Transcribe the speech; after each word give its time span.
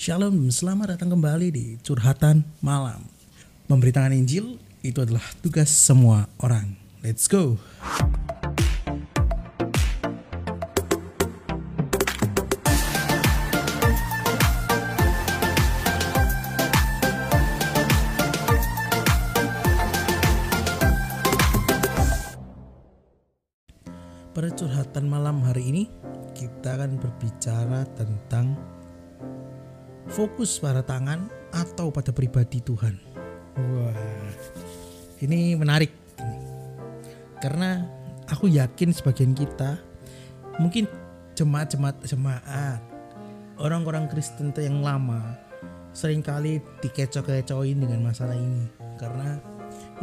Shalom, 0.00 0.48
selamat 0.48 0.96
datang 0.96 1.12
kembali 1.12 1.52
di 1.52 1.76
Curhatan 1.84 2.40
Malam. 2.64 3.04
Memberitakan 3.68 4.16
Injil 4.16 4.56
itu 4.80 4.96
adalah 4.96 5.20
tugas 5.44 5.68
semua 5.68 6.24
orang. 6.40 6.72
Let's 7.04 7.28
go. 7.28 7.60
Pada 24.32 24.48
curhatan 24.56 25.12
malam 25.12 25.44
hari 25.44 25.68
ini 25.68 25.84
kita 26.32 26.80
akan 26.80 26.96
berbicara 26.96 27.84
tentang 27.92 28.79
fokus 30.08 30.56
pada 30.56 30.80
tangan 30.80 31.28
atau 31.50 31.90
pada 31.92 32.14
pribadi 32.14 32.62
Tuhan. 32.62 32.94
Wah, 33.58 33.96
ini 35.20 35.58
menarik. 35.58 35.92
Karena 37.40 37.84
aku 38.28 38.48
yakin 38.48 38.92
sebagian 38.92 39.34
kita 39.34 39.80
mungkin 40.60 40.84
jemaat-jemaat 41.34 42.04
jemaat 42.04 42.80
orang-orang 43.60 44.08
Kristen 44.12 44.52
yang 44.56 44.84
lama 44.84 45.36
sering 45.90 46.22
kali 46.22 46.62
dikecoh-kecohin 46.84 47.80
dengan 47.82 48.06
masalah 48.06 48.36
ini. 48.36 48.68
Karena 49.00 49.40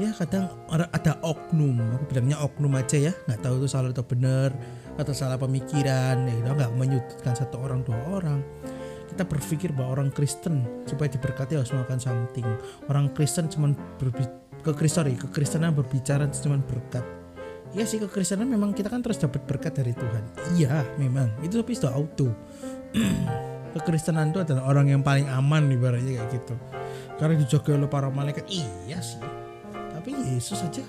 ya 0.01 0.09
kadang 0.17 0.49
ada 0.69 1.13
oknum. 1.21 1.77
Aku 1.97 2.03
bilangnya 2.09 2.41
oknum 2.41 2.73
aja 2.75 2.97
ya. 2.97 3.13
Nggak 3.29 3.39
tahu 3.45 3.53
itu 3.61 3.67
salah 3.69 3.89
atau 3.93 4.05
benar 4.05 4.51
atau 4.97 5.13
salah 5.13 5.37
pemikiran. 5.37 6.25
Ya 6.25 6.41
nggak 6.41 6.73
menyudutkan 6.73 7.33
satu 7.37 7.61
orang 7.61 7.85
dua 7.85 8.01
orang 8.09 8.41
kita 9.17 9.25
berpikir 9.25 9.73
bahwa 9.73 9.97
orang 9.97 10.13
Kristen 10.13 10.85
supaya 10.85 11.09
diberkati 11.09 11.57
harus 11.57 11.73
melakukan 11.73 11.97
something. 11.97 12.45
Orang 12.85 13.09
Kristen 13.17 13.49
cuma 13.49 13.73
berbi 13.97 14.29
ke 14.61 14.69
sorry 14.85 15.17
kekristenan 15.17 15.73
berbicara 15.73 16.29
cuma 16.29 16.61
berkat. 16.61 17.01
Ya 17.73 17.81
sih 17.89 17.97
kekristenan 17.97 18.45
memang 18.45 18.77
kita 18.77 18.93
kan 18.93 19.01
terus 19.01 19.17
dapat 19.17 19.41
berkat 19.49 19.73
dari 19.73 19.97
Tuhan. 19.97 20.23
Iya 20.53 20.85
memang. 21.01 21.33
Itu 21.41 21.65
tapi 21.65 21.73
sudah 21.73 21.97
auto. 21.97 22.29
Kekristenan 23.73 24.29
itu 24.29 24.45
adalah 24.45 24.69
orang 24.69 24.93
yang 24.93 25.01
paling 25.01 25.25
aman 25.33 25.65
ibaratnya 25.73 26.21
kayak 26.21 26.29
gitu. 26.37 26.53
Karena 27.17 27.41
dijaga 27.41 27.73
oleh 27.73 27.89
para 27.89 28.13
malaikat. 28.13 28.45
Iya 28.45 29.01
sih. 29.01 29.17
Tapi 29.73 30.13
Yesus 30.13 30.61
aja 30.61 30.85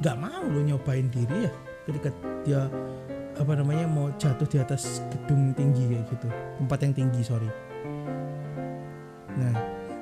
nggak 0.00 0.16
mau 0.16 0.40
lo 0.46 0.64
nyobain 0.64 1.10
diri 1.12 1.50
ya 1.50 1.52
ketika 1.84 2.08
dia 2.48 2.62
apa 3.38 3.52
namanya 3.54 3.86
mau 3.86 4.10
jatuh 4.18 4.46
di 4.50 4.58
atas 4.58 5.00
gedung 5.14 5.54
tinggi 5.54 5.94
kayak 5.94 6.04
gitu. 6.10 6.28
Tempat 6.58 6.78
yang 6.82 6.92
tinggi 6.94 7.20
sorry. 7.22 7.50
Nah 9.38 9.54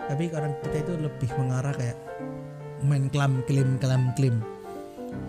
tapi 0.08 0.32
orang 0.32 0.56
kita 0.64 0.76
itu 0.86 0.92
lebih 0.96 1.30
mengarah 1.36 1.74
kayak 1.76 1.98
main 2.84 3.12
klam 3.12 3.44
klim 3.44 3.76
klam 3.76 4.12
klim 4.16 4.40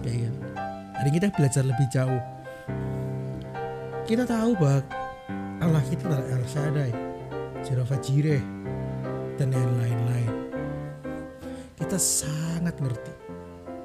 kayak 0.01 0.31
gitu. 0.31 0.39
Hari 0.97 1.09
kita 1.13 1.27
belajar 1.35 1.63
lebih 1.67 1.87
jauh. 1.91 2.21
Kita 4.07 4.23
tahu 4.23 4.55
bahwa 4.55 4.79
Allah 5.59 5.83
kita 5.83 6.07
adalah 6.07 6.25
El 6.31 6.43
Shaddai 6.47 6.91
Jehovah 7.67 7.99
Jireh 7.99 8.43
dan 9.35 9.51
lain-lain. 9.51 10.33
Kita 11.75 11.99
sangat 11.99 12.79
ngerti. 12.79 13.13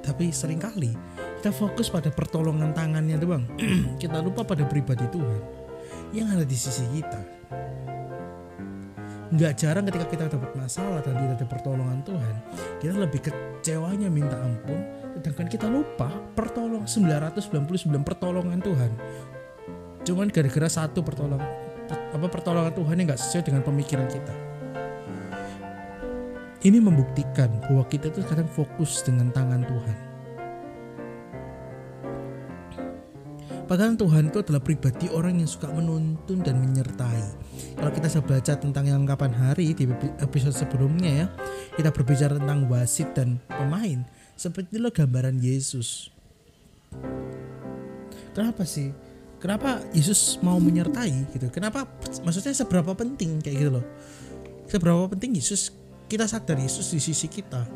Tapi 0.02 0.30
sering 0.30 0.58
kali 0.62 0.94
kita 1.42 1.50
fokus 1.50 1.90
pada 1.90 2.06
pertolongan 2.06 2.70
tangannya 2.70 3.18
doang 3.18 3.42
kita 4.02 4.22
lupa 4.22 4.46
pada 4.46 4.62
pribadi 4.62 5.02
Tuhan 5.10 5.42
yang 6.14 6.30
ada 6.30 6.46
di 6.46 6.54
sisi 6.54 6.86
kita. 6.94 7.18
Nggak 9.34 9.52
jarang 9.58 9.82
ketika 9.90 10.06
kita 10.06 10.24
dapat 10.30 10.54
masalah 10.54 11.02
dan 11.02 11.18
tidak 11.18 11.42
ada 11.42 11.46
pertolongan 11.50 11.98
Tuhan 12.06 12.34
kita 12.78 12.94
lebih 12.94 13.26
kecewanya 13.26 14.06
minta 14.06 14.38
ampun 14.38 14.86
sedangkan 15.18 15.50
kita 15.50 15.66
lupa 15.66 16.14
pertolongan 16.38 16.86
999 16.86 17.90
pertolongan 18.06 18.62
Tuhan. 18.62 18.90
Cuman 20.06 20.30
gara-gara 20.30 20.70
satu 20.70 21.02
pertolongan 21.02 21.50
apa 21.90 22.27
pertolongan 22.30 22.70
Tuhan 22.70 22.94
yang 23.02 23.06
nggak 23.11 23.18
sesuai 23.18 23.50
dengan 23.50 23.67
pemikiran 23.67 24.06
kita. 24.06 24.34
Ini 26.70 26.78
membuktikan 26.78 27.50
bahwa 27.67 27.83
kita 27.90 28.14
itu 28.14 28.22
kadang 28.30 28.46
fokus 28.46 29.02
dengan 29.02 29.34
tangan 29.34 29.67
Tuhan 29.67 30.11
Padahal 33.67 33.95
Tuhan 33.95 34.28
itu 34.28 34.42
adalah 34.42 34.61
pribadi 34.61 35.06
orang 35.08 35.39
yang 35.40 35.48
suka 35.48 35.70
menuntun 35.70 36.42
dan 36.42 36.58
menyertai. 36.58 37.23
Kalau 37.78 37.90
kita 37.95 38.08
sudah 38.11 38.27
baca 38.36 38.52
tentang 38.58 38.84
yang 38.84 39.02
kapan 39.06 39.33
hari 39.33 39.73
di 39.73 39.86
episode 40.20 40.55
sebelumnya 40.55 41.11
ya, 41.11 41.27
kita 41.78 41.95
berbicara 41.95 42.36
tentang 42.36 42.67
wasit 42.68 43.14
dan 43.14 43.39
pemain. 43.46 44.05
Seperti 44.34 44.77
lo 44.77 44.90
gambaran 44.90 45.39
Yesus. 45.39 46.11
Kenapa 48.33 48.67
sih? 48.67 48.90
Kenapa 49.42 49.83
Yesus 49.90 50.39
mau 50.39 50.62
menyertai 50.62 51.34
gitu? 51.34 51.50
Kenapa? 51.50 51.86
Maksudnya 52.23 52.55
seberapa 52.55 52.94
penting 52.94 53.42
kayak 53.42 53.56
gitu 53.58 53.70
loh? 53.79 53.86
Seberapa 54.70 55.11
penting 55.11 55.34
Yesus 55.34 55.74
kita 56.06 56.30
sadar 56.30 56.61
Yesus 56.62 56.94
di 56.94 57.02
sisi 57.02 57.27
kita. 57.27 57.67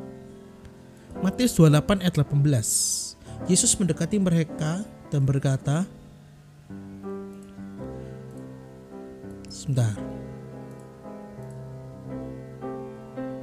Matius 1.25 1.57
28 1.59 2.05
ayat 2.05 2.15
18. 2.15 3.51
Yesus 3.51 3.73
mendekati 3.77 4.17
mereka 4.21 4.85
dan 5.11 5.23
berkata, 5.23 5.87
"Sebentar, 9.47 9.95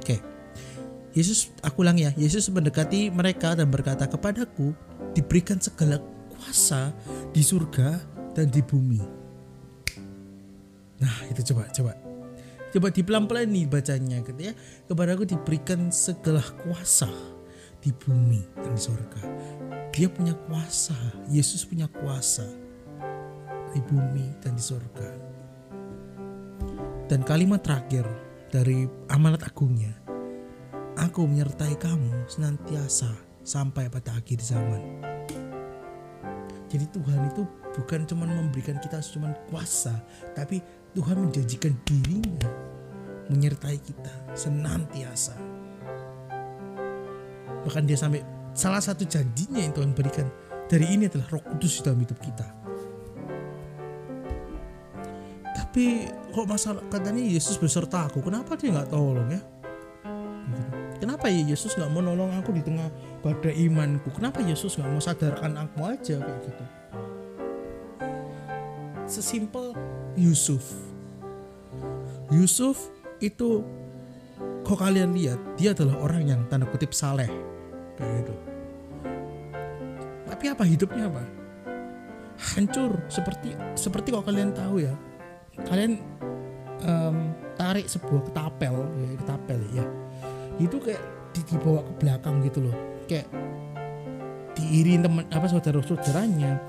oke." 0.00 0.16
Yesus, 1.14 1.54
aku 1.62 1.86
ulang 1.86 1.98
ya. 1.98 2.10
Yesus 2.18 2.50
mendekati 2.50 3.08
mereka 3.08 3.54
dan 3.54 3.70
berkata, 3.70 4.06
"Kepadaku 4.10 4.74
diberikan 5.14 5.58
segala 5.62 6.02
kuasa 6.32 6.90
di 7.30 7.42
surga 7.42 8.02
dan 8.34 8.50
di 8.50 8.62
bumi." 8.62 9.02
Nah, 11.02 11.16
itu 11.30 11.54
coba, 11.54 11.68
coba. 11.70 11.92
Coba 12.74 12.90
dipelan-pelan 12.90 13.46
nih 13.54 13.70
bacanya 13.70 14.18
gitu 14.26 14.50
ya. 14.50 14.52
Kepadaku 14.90 15.22
diberikan 15.22 15.94
segala 15.94 16.42
kuasa 16.42 17.33
di 17.84 17.92
bumi 17.92 18.40
dan 18.56 18.72
di 18.72 18.80
surga. 18.80 19.22
Dia 19.92 20.08
punya 20.08 20.32
kuasa, 20.32 20.96
Yesus 21.28 21.68
punya 21.68 21.84
kuasa 21.86 22.48
di 23.76 23.80
bumi 23.84 24.40
dan 24.40 24.56
di 24.56 24.64
surga. 24.64 25.10
Dan 27.04 27.20
kalimat 27.20 27.60
terakhir 27.60 28.08
dari 28.48 28.88
amanat 29.12 29.44
agungnya, 29.44 29.92
Aku 30.94 31.26
menyertai 31.26 31.74
kamu 31.74 32.30
senantiasa 32.30 33.10
sampai 33.42 33.90
pada 33.90 34.14
akhir 34.14 34.38
zaman. 34.38 35.02
Jadi 36.70 36.86
Tuhan 36.90 37.34
itu 37.34 37.42
bukan 37.74 38.06
cuma 38.06 38.30
memberikan 38.30 38.78
kita 38.78 39.02
cuma 39.10 39.34
kuasa, 39.50 39.90
tapi 40.38 40.62
Tuhan 40.94 41.18
menjanjikan 41.18 41.74
dirinya 41.82 42.50
menyertai 43.26 43.78
kita 43.82 44.38
senantiasa. 44.38 45.53
Bahkan 47.64 47.82
dia 47.88 47.96
sampai 47.96 48.20
salah 48.52 48.80
satu 48.80 49.02
janjinya 49.08 49.58
yang 49.58 49.72
Tuhan 49.74 49.96
berikan 49.96 50.28
dari 50.68 50.94
ini 50.94 51.10
adalah 51.10 51.28
Roh 51.32 51.42
Kudus 51.44 51.80
dalam 51.84 52.00
hidup 52.00 52.16
kita. 52.20 52.46
Tapi 55.54 56.06
kok 56.30 56.46
masalah 56.46 56.86
katanya 56.86 57.24
Yesus 57.24 57.58
beserta 57.58 58.06
aku, 58.06 58.22
kenapa 58.22 58.54
dia 58.54 58.70
nggak 58.70 58.94
tolong 58.94 59.26
ya? 59.26 59.42
Kenapa 61.02 61.28
ya 61.28 61.42
Yesus 61.42 61.74
nggak 61.74 61.90
mau 61.90 62.00
nolong 62.00 62.32
aku 62.38 62.54
di 62.54 62.62
tengah 62.62 62.88
badai 63.20 63.66
imanku? 63.66 64.08
Kenapa 64.14 64.40
Yesus 64.40 64.78
nggak 64.78 64.88
mau 64.88 65.02
sadarkan 65.02 65.52
aku 65.58 65.84
aja 65.84 66.16
kayak 66.16 66.40
gitu? 66.46 66.64
Sesimpel 69.04 69.76
Yusuf. 70.16 70.64
Yusuf 72.32 72.88
itu 73.20 73.60
kok 74.64 74.78
kalian 74.80 75.12
lihat 75.12 75.36
dia 75.60 75.76
adalah 75.76 76.00
orang 76.00 76.24
yang 76.24 76.40
tanda 76.48 76.64
kutip 76.70 76.96
saleh 76.96 77.28
kayak 77.98 78.12
gitu. 78.24 78.34
Tapi 80.28 80.44
apa 80.50 80.62
hidupnya 80.66 81.04
apa? 81.08 81.22
Hancur 82.54 82.98
seperti 83.06 83.54
seperti 83.78 84.10
kok 84.10 84.26
kalian 84.26 84.50
tahu 84.52 84.82
ya. 84.82 84.94
Kalian 85.64 86.02
um, 86.82 87.30
tarik 87.54 87.86
sebuah 87.86 88.26
ketapel, 88.30 88.74
ya, 88.74 89.08
ketapel 89.22 89.60
ya. 89.70 89.86
Itu 90.58 90.82
kayak 90.82 91.02
dibawa 91.34 91.82
ke 91.86 91.92
belakang 92.02 92.42
gitu 92.42 92.66
loh. 92.66 92.76
Kayak 93.06 93.30
diirin 94.54 95.02
teman 95.02 95.26
apa 95.34 95.46
saudara-saudaranya 95.50 96.62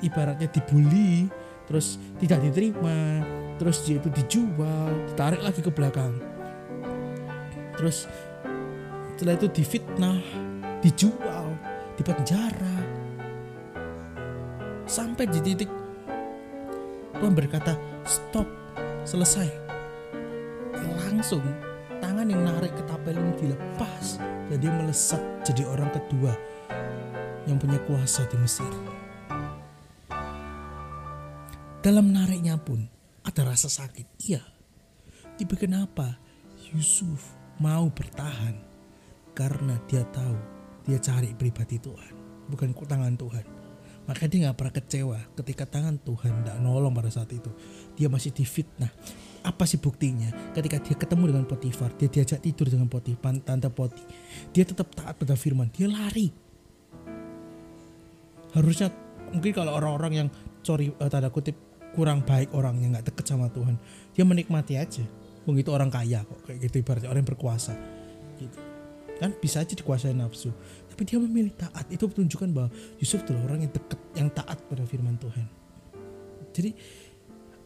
ibaratnya 0.00 0.46
dibully 0.48 1.26
terus 1.66 1.98
tidak 2.22 2.44
diterima 2.46 3.24
terus 3.58 3.82
dia 3.86 3.98
itu 3.98 4.10
dijual 4.12 4.90
ditarik 5.10 5.42
lagi 5.42 5.60
ke 5.62 5.70
belakang 5.70 6.18
terus 7.74 8.06
setelah 9.14 9.34
itu 9.38 9.48
difitnah 9.50 10.18
dijual 10.84 11.56
di 11.96 12.02
penjara 12.04 12.76
sampai 14.84 15.24
di 15.32 15.40
titik 15.40 15.70
Tuhan 17.16 17.32
berkata 17.32 17.72
stop 18.04 18.44
selesai 19.08 19.48
langsung 21.08 21.40
tangan 22.04 22.28
yang 22.28 22.44
narik 22.44 22.76
ke 22.76 22.84
tapel 22.84 23.16
ini 23.16 23.32
dilepas 23.40 24.20
dan 24.20 24.60
dia 24.60 24.68
melesat 24.68 25.22
jadi 25.40 25.64
orang 25.64 25.88
kedua 25.88 26.36
yang 27.48 27.56
punya 27.56 27.80
kuasa 27.88 28.28
di 28.28 28.36
Mesir. 28.40 28.68
Dalam 31.80 32.12
nariknya 32.12 32.56
pun 32.60 32.84
ada 33.24 33.40
rasa 33.44 33.68
sakit. 33.68 34.20
Iya. 34.24 34.44
Tapi 35.40 35.54
kenapa 35.56 36.16
Yusuf 36.72 37.32
mau 37.56 37.88
bertahan? 37.88 38.56
Karena 39.32 39.80
dia 39.88 40.04
tahu 40.08 40.53
dia 40.84 41.00
cari 41.00 41.32
pribadi 41.32 41.80
Tuhan, 41.80 42.12
bukan 42.52 42.76
tangan 42.76 43.16
Tuhan. 43.16 43.44
Maka 44.04 44.28
dia 44.28 44.44
nggak 44.44 44.56
pernah 44.60 44.74
kecewa 44.76 45.18
ketika 45.32 45.64
tangan 45.64 45.96
Tuhan 45.96 46.44
tidak 46.44 46.60
nolong 46.60 46.92
pada 46.92 47.08
saat 47.08 47.32
itu. 47.32 47.48
Dia 47.96 48.12
masih 48.12 48.36
difitnah. 48.36 48.92
Apa 49.40 49.64
sih 49.64 49.80
buktinya? 49.80 50.28
Ketika 50.52 50.76
dia 50.80 50.92
ketemu 50.92 51.32
dengan 51.32 51.44
Potifar, 51.48 51.88
dia 51.96 52.12
diajak 52.12 52.44
tidur 52.44 52.68
dengan 52.68 52.88
Potifar, 52.88 53.32
tante 53.40 53.72
Poti. 53.72 54.04
Dia 54.52 54.68
tetap 54.68 54.92
taat 54.92 55.16
pada 55.16 55.32
firman, 55.40 55.72
dia 55.72 55.88
lari. 55.88 56.28
Harusnya 58.52 58.92
mungkin 59.32 59.56
kalau 59.56 59.72
orang-orang 59.72 60.12
yang 60.12 60.28
sorry 60.60 60.92
uh, 61.00 61.08
tanda 61.08 61.32
kutip 61.32 61.56
kurang 61.96 62.28
baik 62.28 62.52
orang 62.52 62.84
yang 62.84 62.92
nggak 62.92 63.08
deket 63.08 63.24
sama 63.24 63.48
Tuhan, 63.48 63.80
dia 64.12 64.24
menikmati 64.28 64.76
aja. 64.76 65.04
Begitu 65.48 65.72
orang 65.72 65.88
kaya 65.88 66.28
kok 66.28 66.44
kayak 66.44 66.60
gitu 66.68 66.84
ibaratnya 66.84 67.08
orang 67.08 67.24
yang 67.24 67.30
berkuasa 67.32 67.72
gitu 68.40 68.73
kan 69.18 69.30
bisa 69.38 69.62
aja 69.62 69.74
dikuasai 69.74 70.14
nafsu. 70.14 70.50
Tapi 70.90 71.02
dia 71.06 71.18
memilih 71.18 71.54
taat. 71.54 71.86
Itu 71.90 72.06
menunjukkan 72.06 72.48
bahwa 72.54 72.70
Yusuf 73.02 73.22
adalah 73.26 73.50
orang 73.50 73.66
yang 73.66 73.72
dekat 73.74 74.00
yang 74.14 74.28
taat 74.30 74.58
pada 74.66 74.84
firman 74.86 75.18
Tuhan. 75.18 75.46
Jadi 76.54 76.70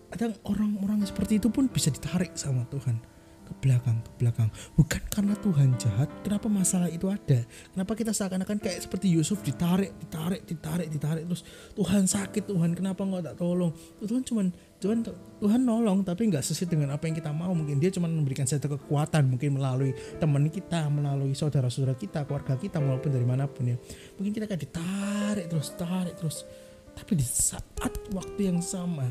ada 0.08 0.32
orang-orang 0.48 1.04
seperti 1.04 1.36
itu 1.36 1.52
pun 1.52 1.68
bisa 1.68 1.92
ditarik 1.92 2.32
sama 2.32 2.64
Tuhan 2.72 3.17
ke 3.48 3.54
belakang 3.64 3.96
ke 4.04 4.10
belakang. 4.20 4.48
Bukan 4.76 5.00
karena 5.08 5.34
Tuhan 5.40 5.68
jahat 5.80 6.08
kenapa 6.20 6.46
masalah 6.52 6.92
itu 6.92 7.08
ada? 7.08 7.40
Kenapa 7.72 7.92
kita 7.96 8.12
seakan-akan 8.12 8.60
kayak 8.60 8.84
seperti 8.84 9.08
Yusuf 9.08 9.40
ditarik 9.40 9.96
ditarik 9.96 10.44
ditarik 10.44 10.88
ditarik 10.92 11.24
terus 11.24 11.42
Tuhan 11.72 12.04
sakit 12.04 12.44
Tuhan 12.44 12.76
kenapa 12.76 13.00
nggak 13.08 13.32
tak 13.32 13.36
tolong? 13.40 13.72
Tuhan 14.04 14.22
cuman 14.22 14.46
Tuhan 14.78 14.98
Tuhan 15.40 15.60
nolong 15.64 16.04
tapi 16.04 16.28
nggak 16.28 16.44
sesuai 16.44 16.68
dengan 16.68 16.92
apa 16.92 17.08
yang 17.08 17.16
kita 17.16 17.32
mau. 17.32 17.50
Mungkin 17.56 17.80
dia 17.80 17.88
cuma 17.88 18.06
memberikan 18.06 18.44
satu 18.44 18.76
kekuatan 18.76 19.24
mungkin 19.32 19.56
melalui 19.56 19.96
teman 20.20 20.46
kita 20.52 20.86
melalui 20.92 21.32
saudara-saudara 21.32 21.96
kita 21.96 22.28
keluarga 22.28 22.54
kita 22.60 22.78
maupun 22.78 23.10
dari 23.10 23.24
mana 23.24 23.48
pun 23.48 23.72
ya. 23.72 23.76
Mungkin 24.20 24.30
kita 24.36 24.44
kayak 24.44 24.62
ditarik 24.68 25.46
terus 25.48 25.72
tarik 25.74 26.14
terus. 26.20 26.44
Tapi 26.92 27.14
di 27.16 27.24
saat 27.24 27.64
waktu 28.12 28.50
yang 28.50 28.60
sama 28.60 29.08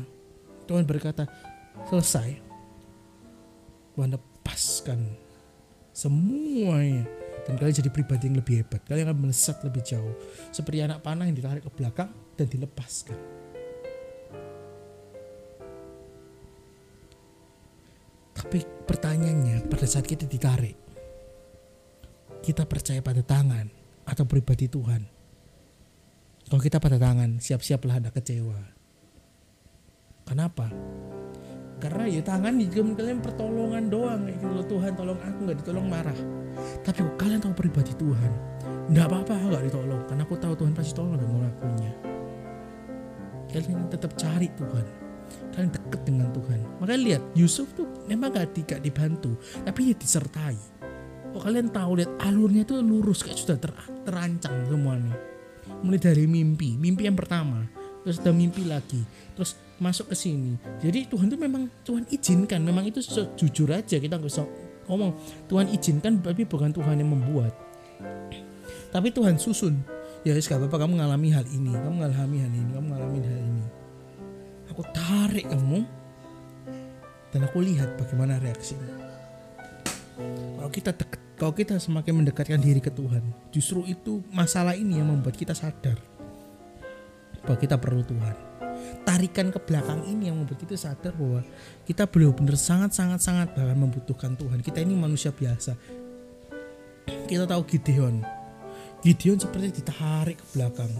Tuhan 0.68 0.84
berkata 0.84 1.24
selesai. 1.88 2.44
Tuhan 3.96 4.14
lepaskan 4.48 5.04
semuanya. 5.92 7.04
Dan 7.44 7.60
kalian 7.60 7.84
jadi 7.84 7.92
pribadi 7.92 8.32
yang 8.32 8.40
lebih 8.40 8.64
hebat. 8.64 8.80
Kalian 8.88 9.12
akan 9.12 9.28
melesat 9.28 9.60
lebih 9.60 9.84
jauh. 9.84 10.16
Seperti 10.48 10.80
anak 10.80 11.04
panah 11.04 11.28
yang 11.28 11.36
ditarik 11.36 11.60
ke 11.60 11.70
belakang 11.76 12.08
dan 12.32 12.48
dilepaskan. 12.48 13.16
Tapi 18.32 18.58
pertanyaannya 18.88 19.68
pada 19.68 19.84
saat 19.84 20.08
kita 20.08 20.24
ditarik 20.24 20.76
kita 22.40 22.64
percaya 22.64 23.04
pada 23.04 23.20
tangan 23.20 23.68
atau 24.08 24.24
pribadi 24.24 24.72
Tuhan? 24.72 25.04
Kalau 26.48 26.62
kita 26.64 26.80
pada 26.80 26.96
tangan 26.96 27.36
siap-siaplah 27.36 28.00
ada 28.00 28.08
kecewa. 28.08 28.56
Kenapa 30.24 30.72
karena 31.78 32.04
ya 32.10 32.22
tangan 32.26 32.58
juga 32.58 33.02
kalian 33.02 33.20
pertolongan 33.22 33.84
doang 33.86 34.20
kayak 34.26 34.38
gitu 34.42 34.62
Tuhan 34.76 34.92
tolong 34.98 35.18
aku 35.18 35.38
nggak 35.46 35.58
ditolong 35.62 35.86
marah. 35.86 36.18
Tapi 36.82 37.00
kalian 37.14 37.38
tahu 37.38 37.54
pribadi 37.54 37.94
Tuhan? 37.94 38.32
Nggak 38.90 39.06
apa-apa 39.06 39.34
nggak 39.38 39.64
ditolong. 39.70 40.02
Karena 40.10 40.22
aku 40.26 40.34
tahu 40.36 40.54
Tuhan 40.58 40.72
pasti 40.74 40.92
tolong 40.92 41.14
dan 41.14 41.28
ngelakuinnya 41.30 42.08
kalian 43.48 43.88
tetap 43.88 44.12
cari 44.14 44.48
Tuhan. 44.52 44.86
Kalian 45.52 45.70
deket 45.72 46.00
dengan 46.04 46.28
Tuhan. 46.32 46.60
Makanya 46.80 47.00
lihat 47.04 47.22
Yusuf 47.36 47.68
tuh 47.76 47.88
memang 48.06 48.32
gak, 48.32 48.54
gak 48.64 48.80
dibantu 48.80 49.36
tapi 49.64 49.92
dia 49.92 49.96
disertai. 49.96 50.56
Kok 51.34 51.42
kalian 51.44 51.68
tahu 51.68 52.00
lihat 52.00 52.12
alurnya 52.24 52.64
tuh 52.64 52.80
lurus 52.80 53.20
kayak 53.20 53.36
sudah 53.36 53.58
ter, 53.60 53.72
terancang 54.08 54.64
semuanya. 54.68 55.16
Mulai 55.84 56.00
dari 56.00 56.24
mimpi. 56.24 56.80
Mimpi 56.80 57.08
yang 57.08 57.18
pertama 57.18 57.64
terus 58.04 58.20
ada 58.22 58.32
mimpi 58.32 58.64
lagi. 58.64 59.02
Terus 59.36 59.58
masuk 59.78 60.10
ke 60.10 60.16
sini. 60.18 60.58
Jadi 60.82 61.06
Tuhan 61.06 61.30
tuh 61.30 61.38
memang 61.38 61.70
Tuhan 61.86 62.04
izinkan 62.10 62.60
memang 62.62 62.86
itu 62.86 62.98
jujur 63.38 63.70
aja 63.70 63.96
kita 63.98 64.18
nggak 64.18 64.30
usah 64.30 64.46
ngomong. 64.90 65.14
Tuhan 65.46 65.70
izinkan 65.70 66.18
tapi 66.18 66.42
bukan 66.44 66.74
Tuhan 66.74 66.98
yang 66.98 67.10
membuat. 67.14 67.54
Tapi 68.90 69.14
Tuhan 69.14 69.38
susun. 69.38 69.78
Ya 70.26 70.34
guys 70.34 70.50
gak 70.50 70.58
apa-apa 70.58 70.82
kamu 70.82 70.98
mengalami 70.98 71.30
hal 71.30 71.46
ini 71.46 71.70
kamu 71.78 71.94
mengalami 72.02 72.36
hal 72.42 72.50
ini 72.50 72.70
kamu 72.74 72.84
mengalami 72.90 73.18
hal 73.22 73.38
ini. 73.38 73.64
Aku 74.74 74.82
tarik 74.90 75.46
kamu 75.46 75.86
dan 77.30 77.40
aku 77.46 77.58
lihat 77.62 77.94
bagaimana 77.94 78.42
reaksinya. 78.42 78.98
Kalau 80.58 80.70
kita 80.74 80.90
deket, 80.90 81.20
kalau 81.38 81.54
kita 81.54 81.78
semakin 81.78 82.18
mendekatkan 82.18 82.58
diri 82.58 82.82
ke 82.82 82.90
Tuhan 82.90 83.22
justru 83.54 83.86
itu 83.86 84.26
masalah 84.34 84.74
ini 84.74 84.98
yang 84.98 85.06
membuat 85.06 85.38
kita 85.38 85.54
sadar 85.54 85.96
bahwa 87.46 87.58
kita 87.62 87.78
perlu 87.78 88.02
Tuhan. 88.02 88.47
Tarikan 89.04 89.48
ke 89.48 89.58
belakang 89.62 90.04
ini 90.04 90.28
yang 90.28 90.36
membuat 90.40 90.60
kita 90.60 90.76
sadar 90.76 91.16
bahwa 91.16 91.40
kita 91.88 92.04
benar-benar 92.04 92.56
sangat-sangat-sangat 92.60 93.56
bahkan 93.56 93.78
membutuhkan 93.78 94.32
Tuhan. 94.36 94.60
Kita 94.60 94.84
ini 94.84 94.94
manusia 94.94 95.32
biasa. 95.32 95.74
Kita 97.28 97.48
tahu 97.48 97.62
Gideon. 97.64 98.20
Gideon 99.00 99.38
seperti 99.40 99.80
ditarik 99.80 100.36
ke 100.36 100.46
belakang. 100.56 100.92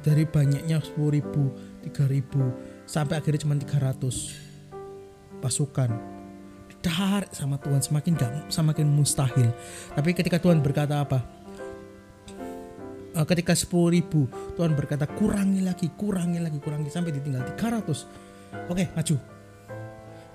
Dari 0.00 0.24
banyaknya 0.24 0.80
10 0.80 0.96
ribu, 1.12 1.52
3 1.84 2.08
ribu, 2.08 2.40
sampai 2.88 3.20
akhirnya 3.20 3.44
cuma 3.44 3.54
300 3.54 4.50
pasukan 5.40 5.90
ditarik 6.80 7.30
sama 7.36 7.60
Tuhan 7.60 7.80
semakin 7.84 8.12
gak 8.16 8.32
semakin 8.48 8.86
mustahil 8.88 9.52
tapi 9.92 10.16
ketika 10.16 10.40
Tuhan 10.40 10.64
berkata 10.64 11.04
apa 11.04 11.39
ketika 13.26 13.52
10 13.56 13.96
ribu 13.96 14.30
Tuhan 14.54 14.72
berkata 14.76 15.08
kurangi 15.08 15.60
lagi 15.64 15.90
kurangi 15.94 16.38
lagi 16.38 16.58
kurangi 16.60 16.88
sampai 16.92 17.12
ditinggal 17.14 17.44
300 17.56 18.70
oke 18.70 18.84
maju. 18.94 19.16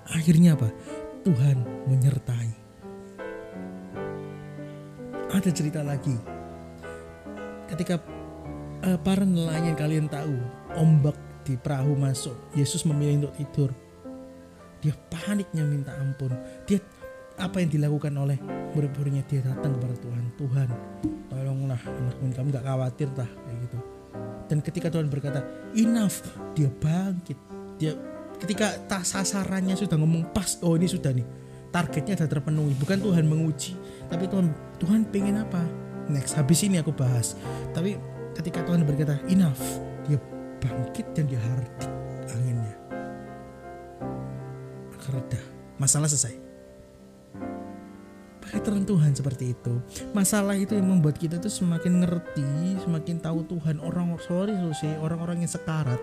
Akhirnya 0.06 0.54
apa? 0.54 0.70
Tuhan 1.26 1.58
menyertai. 1.90 2.50
Ada 5.34 5.50
cerita 5.50 5.82
lagi. 5.82 6.14
Ketika 7.66 7.98
uh, 8.86 8.98
para 9.02 9.26
nelayan 9.26 9.74
kalian 9.74 10.06
tahu 10.06 10.38
ombak 10.78 11.18
di 11.42 11.58
perahu 11.58 11.98
masuk 11.98 12.34
Yesus 12.54 12.86
memilih 12.86 13.26
untuk 13.26 13.34
tidur. 13.38 13.70
Dia 14.78 14.94
paniknya 15.10 15.66
minta 15.66 15.90
ampun. 15.98 16.30
Dia 16.68 16.78
apa 17.36 17.60
yang 17.60 17.68
dilakukan 17.68 18.12
oleh 18.16 18.40
murid-muridnya 18.72 19.24
dia 19.28 19.44
datang 19.44 19.76
kepada 19.76 19.96
Tuhan? 20.00 20.24
Tuhan 20.36 20.68
tolonglah 21.28 21.80
anakku 21.80 22.24
kamu 22.32 22.48
gak 22.52 22.64
khawatir 22.64 23.08
tah 23.12 23.28
kayak 23.28 23.58
gitu. 23.68 23.78
Dan 24.46 24.58
ketika 24.62 24.88
Tuhan 24.88 25.08
berkata 25.12 25.44
enough 25.76 26.24
dia 26.56 26.68
bangkit. 26.68 27.38
Dia 27.76 27.92
ketika 28.40 28.76
tak 28.88 29.04
sasarannya 29.04 29.76
sudah 29.76 30.00
ngomong 30.00 30.32
pas 30.32 30.56
oh 30.64 30.76
ini 30.76 30.88
sudah 30.88 31.12
nih. 31.12 31.26
Targetnya 31.68 32.16
sudah 32.16 32.30
terpenuhi. 32.40 32.72
Bukan 32.80 33.04
Tuhan 33.04 33.24
menguji 33.28 33.76
tapi 34.08 34.24
Tuhan 34.30 34.48
Tuhan 34.80 35.00
pengen 35.12 35.44
apa? 35.44 35.60
Next 36.08 36.38
habis 36.38 36.64
ini 36.64 36.80
aku 36.80 36.94
bahas. 36.94 37.36
Tapi 37.76 38.00
ketika 38.38 38.64
Tuhan 38.64 38.86
berkata 38.88 39.20
enough 39.28 39.60
dia 40.08 40.16
bangkit 40.62 41.12
dan 41.12 41.28
dia 41.28 41.40
hardik 41.42 41.90
anginnya. 42.32 42.76
Masalah 45.76 46.08
selesai 46.08 46.45
Veteran 48.46 48.86
Tuhan 48.86 49.10
seperti 49.10 49.54
itu. 49.58 49.74
Masalah 50.14 50.54
itu 50.54 50.78
yang 50.78 50.86
membuat 50.86 51.18
kita 51.18 51.42
tuh 51.42 51.50
semakin 51.50 52.06
ngerti 52.06 52.78
semakin 52.82 53.18
tahu 53.18 53.42
Tuhan. 53.50 53.82
Orang 53.82 54.14
sorry 54.22 54.54
sih 54.78 54.94
orang-orang 55.02 55.42
yang 55.42 55.50
sekarat 55.50 55.98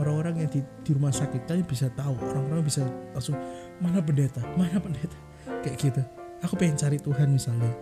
orang-orang 0.00 0.44
yang 0.44 0.50
di, 0.52 0.60
di 0.84 0.90
rumah 0.96 1.12
sakit 1.12 1.44
kalian 1.44 1.66
bisa 1.68 1.92
tahu. 1.92 2.16
Orang-orang 2.16 2.64
bisa 2.64 2.84
langsung 3.12 3.36
mana 3.82 4.00
pendeta? 4.00 4.40
Mana 4.56 4.80
pendeta? 4.80 5.16
Kayak 5.60 5.76
gitu. 5.80 6.02
Aku 6.42 6.54
pengen 6.56 6.78
cari 6.78 6.96
Tuhan 6.98 7.28
misalnya. 7.28 7.72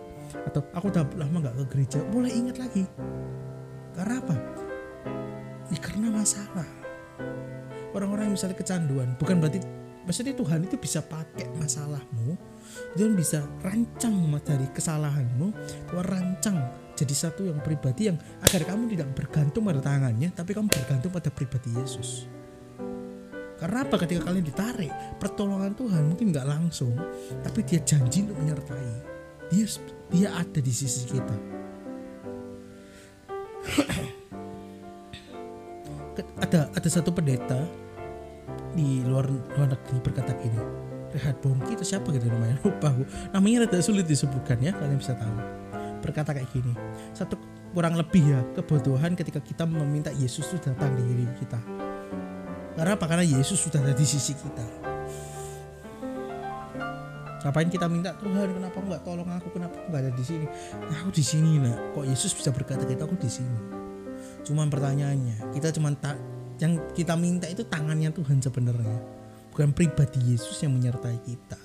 Atau 0.47 0.63
aku 0.75 0.91
udah 0.91 1.03
lama 1.15 1.37
nggak 1.43 1.55
ke 1.55 1.65
gereja 1.77 1.99
mulai 2.11 2.31
ingat 2.35 2.57
lagi. 2.59 2.83
Karena 3.95 4.19
apa? 4.23 4.35
Ya, 5.71 5.79
karena 5.79 6.07
masalah. 6.11 6.67
Orang-orang 7.91 8.31
yang 8.31 8.35
misalnya 8.39 8.55
kecanduan 8.55 9.19
bukan 9.19 9.43
berarti 9.43 9.59
maksudnya 10.07 10.31
Tuhan 10.31 10.63
itu 10.63 10.79
bisa 10.79 11.03
pakai 11.03 11.51
masalahmu 11.59 12.39
Tuhan 12.97 13.13
bisa 13.15 13.43
rancang 13.63 14.13
dari 14.43 14.67
kesalahanmu 14.71 15.47
Tuhan 15.93 16.05
rancang 16.05 16.57
jadi 16.97 17.15
satu 17.15 17.47
yang 17.47 17.59
pribadi 17.63 18.11
yang 18.11 18.17
agar 18.43 18.67
kamu 18.67 18.91
tidak 18.93 19.09
bergantung 19.15 19.63
pada 19.65 19.81
tangannya 19.81 20.29
tapi 20.35 20.51
kamu 20.53 20.67
bergantung 20.69 21.11
pada 21.11 21.29
pribadi 21.31 21.71
Yesus 21.73 22.27
Karena 23.61 23.85
apa? 23.85 23.93
Ketika 23.93 24.25
kalian 24.25 24.41
ditarik, 24.41 24.89
pertolongan 25.21 25.77
Tuhan 25.77 26.09
mungkin 26.09 26.33
nggak 26.33 26.49
langsung, 26.49 26.97
tapi 27.45 27.61
dia 27.61 27.77
janji 27.85 28.25
untuk 28.25 28.41
menyertai. 28.41 28.89
Dia 29.53 29.69
dia 30.09 30.33
ada 30.33 30.57
di 30.57 30.73
sisi 30.73 31.05
kita. 31.05 31.37
ada 36.41 36.67
ada 36.75 36.89
satu 36.89 37.13
pendeta 37.15 37.63
di 38.75 39.03
luar 39.07 39.27
luar 39.29 39.71
negeri 39.71 39.97
berkata 40.03 40.35
gini 40.39 40.59
Rehat 41.11 41.43
Bongki 41.43 41.75
itu 41.75 41.83
siapa 41.83 42.07
gitu 42.15 42.27
namanya? 42.31 42.55
Lupa 42.65 42.91
aku. 42.95 43.03
Namanya 43.35 43.67
rada 43.67 43.79
sulit 43.83 44.07
disebutkan 44.07 44.59
ya 44.63 44.71
kalian 44.71 44.99
bisa 44.99 45.15
tahu. 45.15 45.35
Berkata 46.01 46.33
kayak 46.33 46.49
gini 46.49 46.73
satu 47.13 47.37
kurang 47.71 47.95
lebih 47.95 48.23
ya 48.25 48.39
kebutuhan 48.57 49.15
ketika 49.15 49.39
kita 49.39 49.63
meminta 49.63 50.11
Yesus 50.15 50.47
itu 50.51 50.59
datang 50.71 50.95
di 50.95 51.03
diri 51.03 51.25
kita. 51.39 51.59
Karena 52.75 52.95
apa? 52.95 53.05
Karena 53.07 53.25
Yesus 53.27 53.59
sudah 53.59 53.83
ada 53.83 53.91
di 53.91 54.05
sisi 54.07 54.33
kita. 54.35 54.65
Ngapain 57.41 57.73
kita 57.73 57.89
minta 57.89 58.13
Tuhan 58.21 58.53
kenapa 58.53 58.77
nggak 58.77 59.01
tolong 59.01 59.25
aku 59.25 59.49
kenapa 59.49 59.73
aku 59.81 59.87
nggak 59.89 60.03
ada 60.07 60.13
di 60.13 60.23
sini? 60.23 60.45
Aku 61.01 61.09
di 61.09 61.23
sini 61.25 61.57
nak. 61.57 61.97
Kok 61.97 62.05
Yesus 62.05 62.31
bisa 62.37 62.53
berkata 62.53 62.85
kita 62.85 63.03
aku 63.03 63.17
di 63.17 63.29
sini. 63.29 63.59
Cuman 64.45 64.69
pertanyaannya 64.69 65.51
kita 65.57 65.73
cuman 65.73 65.97
tak 65.97 66.15
yang 66.61 66.77
kita 66.93 67.17
minta 67.17 67.49
itu 67.49 67.65
tangannya 67.65 68.13
Tuhan 68.13 68.37
sebenarnya 68.37 69.20
bukan 69.51 69.75
pribadi 69.75 70.31
Yesus 70.31 70.55
yang 70.63 70.73
menyertai 70.73 71.19
kita. 71.27 71.59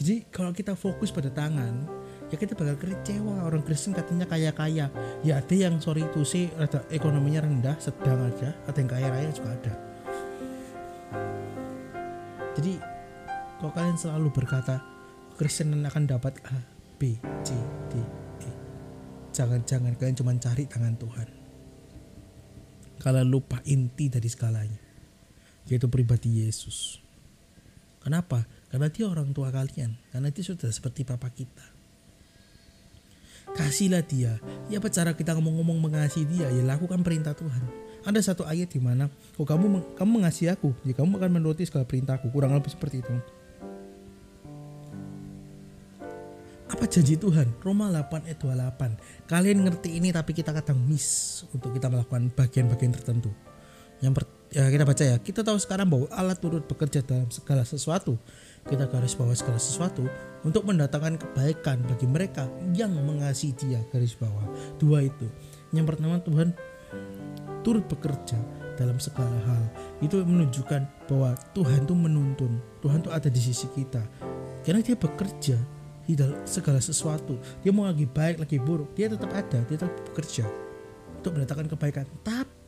Jadi 0.00 0.24
kalau 0.32 0.48
kita 0.56 0.72
fokus 0.72 1.12
pada 1.12 1.28
tangan 1.28 1.84
ya 2.32 2.36
kita 2.40 2.56
bakal 2.56 2.78
kecewa. 2.80 3.44
Orang 3.44 3.60
Kristen 3.66 3.92
katanya 3.92 4.24
kaya 4.24 4.48
kaya 4.54 4.88
ya 5.20 5.34
ada 5.36 5.52
yang 5.52 5.76
sorry 5.76 6.08
itu 6.08 6.24
sih 6.24 6.48
ada 6.56 6.80
ekonominya 6.88 7.44
rendah 7.44 7.76
sedang 7.76 8.16
aja. 8.24 8.56
Ada 8.64 8.78
yang 8.80 8.88
kaya 8.88 9.06
raya 9.12 9.30
juga 9.34 9.50
ada. 9.60 9.74
Jadi 12.56 12.80
kalau 13.60 13.72
kalian 13.76 13.98
selalu 14.00 14.32
berkata 14.32 14.80
Kristen 15.36 15.76
akan 15.84 16.04
dapat 16.08 16.40
A 16.48 16.56
B 16.96 17.20
C 17.44 17.52
D 17.92 18.00
E. 18.40 18.50
Jangan-jangan 19.36 20.00
kalian 20.00 20.16
cuma 20.16 20.32
cari 20.40 20.64
tangan 20.64 20.96
Tuhan. 20.96 21.28
Kalian 23.04 23.28
lupa 23.28 23.60
inti 23.68 24.08
dari 24.08 24.28
segalanya 24.32 24.89
yaitu 25.70 25.86
pribadi 25.86 26.42
Yesus. 26.42 26.98
Kenapa? 28.02 28.44
Karena 28.68 28.90
dia 28.90 29.06
orang 29.06 29.30
tua 29.30 29.54
kalian. 29.54 29.94
Karena 30.10 30.28
dia 30.34 30.44
sudah 30.44 30.68
seperti 30.68 31.06
papa 31.06 31.30
kita. 31.30 31.62
Kasihlah 33.54 34.02
dia. 34.02 34.38
Ya 34.70 34.78
apa 34.78 34.90
cara 34.90 35.14
kita 35.14 35.34
ngomong-ngomong 35.38 35.78
mengasihi 35.90 36.26
dia? 36.26 36.46
Ya 36.50 36.62
lakukan 36.66 37.02
perintah 37.02 37.34
Tuhan. 37.34 37.62
Ada 38.00 38.32
satu 38.32 38.48
ayat 38.48 38.72
di 38.72 38.80
mana 38.80 39.12
oh 39.36 39.44
kamu 39.44 39.94
kamu 39.98 40.10
mengasihi 40.22 40.48
aku? 40.48 40.72
Ya 40.86 40.96
kamu 40.96 41.20
akan 41.20 41.30
menuruti 41.36 41.68
segala 41.68 41.84
perintahku 41.84 42.32
kurang 42.32 42.56
lebih 42.56 42.72
seperti 42.72 43.04
itu. 43.04 43.12
Apa 46.70 46.86
janji 46.86 47.18
Tuhan? 47.18 47.50
Roma 47.60 47.90
8 47.90 48.30
ayat 48.30 48.38
28 48.38 49.28
kalian 49.28 49.58
ngerti 49.66 49.98
ini 49.98 50.14
tapi 50.14 50.32
kita 50.32 50.54
kadang 50.54 50.78
miss 50.78 51.42
untuk 51.50 51.74
kita 51.74 51.90
melakukan 51.90 52.30
bagian-bagian 52.32 52.94
tertentu. 52.94 53.34
Yang 54.00 54.22
per, 54.22 54.24
ya 54.50 54.66
kita 54.66 54.82
baca 54.82 55.02
ya. 55.02 55.16
Kita 55.18 55.40
tahu 55.46 55.58
sekarang 55.62 55.86
bahwa 55.86 56.06
Allah 56.10 56.34
turut 56.34 56.66
bekerja 56.66 57.02
dalam 57.06 57.30
segala 57.30 57.62
sesuatu. 57.62 58.18
Kita 58.66 58.84
garis 58.90 59.16
bawah 59.16 59.32
segala 59.32 59.56
sesuatu 59.56 60.04
untuk 60.44 60.68
mendatangkan 60.68 61.16
kebaikan 61.16 61.80
bagi 61.88 62.04
mereka 62.04 62.44
yang 62.76 62.92
mengasihi 62.92 63.56
dia 63.56 63.80
garis 63.88 64.12
bawah. 64.18 64.44
Dua 64.76 65.06
itu. 65.06 65.26
Yang 65.72 65.96
pertama 65.96 66.20
Tuhan 66.20 66.52
turut 67.64 67.86
bekerja 67.88 68.36
dalam 68.76 69.00
segala 69.00 69.32
hal. 69.48 69.62
Itu 70.04 70.20
menunjukkan 70.20 71.08
bahwa 71.08 71.32
Tuhan 71.56 71.88
itu 71.88 71.94
menuntun. 71.96 72.60
Tuhan 72.84 73.00
itu 73.00 73.10
ada 73.12 73.28
di 73.32 73.40
sisi 73.40 73.66
kita. 73.72 74.02
Karena 74.60 74.84
dia 74.84 74.98
bekerja 74.98 75.56
di 76.04 76.12
dalam 76.18 76.36
segala 76.44 76.82
sesuatu. 76.82 77.40
Dia 77.64 77.72
mau 77.72 77.88
lagi 77.88 78.04
baik 78.04 78.44
lagi 78.44 78.60
buruk. 78.60 78.92
Dia 78.92 79.08
tetap 79.08 79.32
ada 79.32 79.64
dia 79.64 79.76
tetap 79.80 79.94
bekerja 80.12 80.44
untuk 81.16 81.32
mendatangkan 81.38 81.68
kebaikan. 81.76 82.04
Tapi 82.20 82.59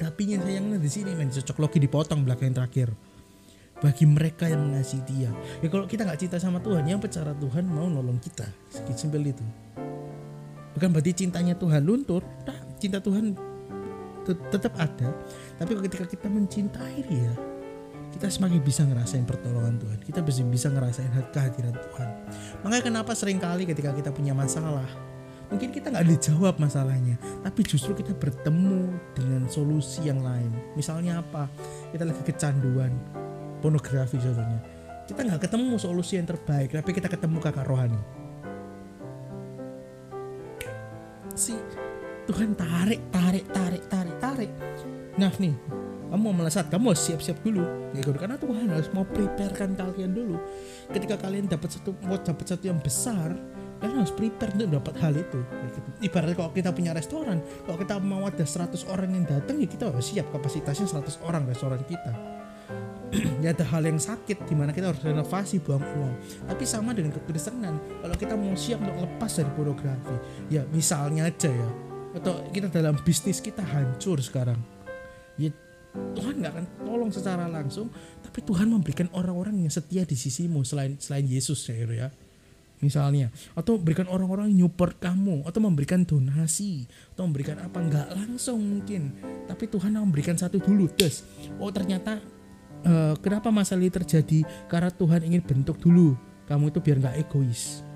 tapinya 0.00 0.40
sayangnya 0.40 0.80
di 0.80 0.90
sini 0.90 1.12
men 1.12 1.28
cocok 1.28 1.56
logi 1.60 1.78
dipotong 1.78 2.24
belakang 2.24 2.52
yang 2.52 2.56
terakhir. 2.64 2.88
Bagi 3.80 4.04
mereka 4.04 4.44
yang 4.44 4.60
mengasihi 4.68 5.00
dia. 5.08 5.32
Ya 5.64 5.68
kalau 5.72 5.88
kita 5.88 6.04
nggak 6.04 6.20
cinta 6.20 6.36
sama 6.36 6.60
Tuhan 6.60 6.84
yang 6.84 7.00
bicara 7.00 7.32
Tuhan 7.32 7.64
mau 7.64 7.88
nolong 7.88 8.20
kita? 8.20 8.44
Sedikit 8.68 8.96
simpel 9.00 9.24
itu. 9.24 9.44
Bukan 10.76 10.92
berarti 10.92 11.16
cintanya 11.16 11.56
Tuhan 11.56 11.80
luntur. 11.84 12.20
Nah, 12.44 12.60
cinta 12.76 13.00
Tuhan 13.00 13.32
tetap 14.52 14.76
ada. 14.76 15.16
Tapi 15.56 15.72
ketika 15.80 16.04
kita 16.04 16.28
mencintai 16.28 17.00
dia 17.08 17.32
kita 18.10 18.26
semakin 18.26 18.60
bisa 18.60 18.82
ngerasain 18.84 19.24
pertolongan 19.24 19.78
Tuhan. 19.78 19.98
Kita 20.02 20.20
bisa 20.20 20.42
bisa 20.42 20.68
ngerasain 20.68 21.10
kehadiran 21.30 21.74
Tuhan. 21.78 22.08
Makanya 22.66 22.82
kenapa 22.84 23.12
sering 23.14 23.38
kali 23.38 23.64
ketika 23.64 23.94
kita 23.94 24.10
punya 24.10 24.34
masalah 24.34 24.86
mungkin 25.50 25.74
kita 25.74 25.90
nggak 25.90 26.06
dijawab 26.06 26.62
masalahnya 26.62 27.18
tapi 27.42 27.66
justru 27.66 27.92
kita 27.92 28.14
bertemu 28.14 28.94
dengan 29.12 29.42
solusi 29.50 30.06
yang 30.06 30.22
lain. 30.22 30.54
Misalnya 30.78 31.20
apa? 31.20 31.50
Kita 31.90 32.06
lagi 32.06 32.22
kecanduan 32.22 32.94
pornografi 33.58 34.16
contohnya. 34.16 34.62
Kita 35.04 35.26
nggak 35.26 35.42
ketemu 35.50 35.74
solusi 35.76 36.16
yang 36.16 36.30
terbaik 36.30 36.70
tapi 36.70 36.90
kita 36.94 37.10
ketemu 37.10 37.36
kakak 37.42 37.66
rohani. 37.66 38.00
Si 41.34 41.58
Tuhan 42.30 42.54
tarik 42.54 43.02
tarik 43.10 43.46
tarik 43.50 43.82
tarik 43.90 44.16
tarik. 44.22 44.50
Nah 45.18 45.34
nih 45.34 45.54
kamu 46.10 46.22
mau 46.26 46.34
melesat 46.34 46.66
kamu 46.70 46.94
harus 46.94 47.02
siap-siap 47.06 47.38
dulu. 47.42 47.62
Ya 47.94 48.02
karena 48.06 48.38
Tuhan 48.38 48.70
harus 48.70 48.90
mau 48.94 49.02
preparekan 49.02 49.74
kalian 49.74 50.14
dulu. 50.14 50.38
Ketika 50.94 51.18
kalian 51.18 51.50
dapat 51.50 51.74
satu 51.74 51.90
mau 52.06 52.18
dapat 52.18 52.46
satu 52.46 52.70
yang 52.70 52.78
besar 52.78 53.34
kalian 53.80 54.04
harus 54.04 54.12
prepare 54.12 54.52
untuk 54.60 54.68
dapat 54.76 54.94
hal 55.00 55.16
itu 55.16 55.40
gitu. 55.40 55.78
ibaratnya 56.04 56.36
kalau 56.36 56.52
kita 56.52 56.70
punya 56.70 56.92
restoran 56.92 57.40
kalau 57.64 57.78
kita 57.80 57.96
mau 57.96 58.28
ada 58.28 58.44
100 58.44 58.76
orang 58.92 59.10
yang 59.16 59.24
datang 59.24 59.56
ya 59.56 59.66
kita 59.66 59.88
harus 59.88 60.12
siap 60.12 60.28
kapasitasnya 60.30 60.86
100 61.00 61.26
orang 61.26 61.42
restoran 61.48 61.80
kita. 61.88 62.12
Ya 63.42 63.50
ada 63.50 63.66
hal 63.66 63.82
yang 63.82 63.98
sakit 63.98 64.46
di 64.46 64.54
mana 64.54 64.70
kita 64.70 64.94
harus 64.94 65.02
renovasi 65.02 65.58
buang 65.58 65.82
uang. 65.82 66.14
Tapi 66.46 66.62
sama 66.62 66.94
dengan 66.94 67.10
kekristenan 67.18 67.74
kalau 68.04 68.14
kita 68.14 68.38
mau 68.38 68.54
siap 68.54 68.78
untuk 68.84 69.02
lepas 69.02 69.32
dari 69.34 69.50
pornografi 69.56 70.14
ya 70.46 70.62
misalnya 70.70 71.26
aja 71.26 71.50
ya 71.50 71.70
atau 72.20 72.46
kita 72.54 72.70
dalam 72.70 72.94
bisnis 73.02 73.42
kita 73.42 73.66
hancur 73.66 74.22
sekarang. 74.22 74.60
Ya 75.34 75.50
Tuhan 75.90 76.38
nggak 76.38 76.52
akan 76.54 76.66
tolong 76.86 77.10
secara 77.10 77.50
langsung 77.50 77.90
tapi 78.22 78.46
Tuhan 78.46 78.70
memberikan 78.70 79.10
orang-orang 79.10 79.66
yang 79.66 79.72
setia 79.74 80.06
di 80.06 80.14
sisimu 80.14 80.62
selain 80.62 80.94
selain 81.02 81.26
Yesus 81.26 81.66
ya 81.66 81.82
ya 81.90 82.08
misalnya. 82.80 83.32
Atau 83.56 83.80
memberikan 83.80 84.08
orang-orang 84.08 84.52
yang 84.52 84.66
nyupport 84.66 84.96
kamu. 84.98 85.46
Atau 85.46 85.60
memberikan 85.64 86.04
donasi. 86.04 86.84
Atau 87.14 87.28
memberikan 87.28 87.60
apa 87.60 87.78
nggak 87.80 88.08
langsung 88.16 88.60
mungkin. 88.60 89.14
Tapi 89.46 89.64
Tuhan 89.68 89.96
memberikan 89.96 90.36
satu 90.36 90.58
dulu 90.58 90.90
des. 90.96 91.22
Oh 91.62 91.70
ternyata 91.70 92.18
uh, 92.84 93.14
kenapa 93.20 93.48
masalah 93.52 93.84
ini 93.84 93.92
terjadi? 93.92 94.44
Karena 94.66 94.90
Tuhan 94.92 95.24
ingin 95.24 95.42
bentuk 95.44 95.78
dulu. 95.78 96.16
Kamu 96.50 96.74
itu 96.74 96.82
biar 96.82 96.98
nggak 96.98 97.16
egois. 97.22 97.86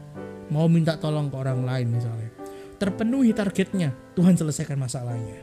Mau 0.53 0.71
minta 0.71 0.95
tolong 1.01 1.33
ke 1.33 1.37
orang 1.37 1.65
lain 1.65 1.89
misalnya. 1.91 2.31
Terpenuhi 2.79 3.33
targetnya 3.33 3.97
Tuhan 4.15 4.37
selesaikan 4.39 4.79
masalahnya. 4.79 5.41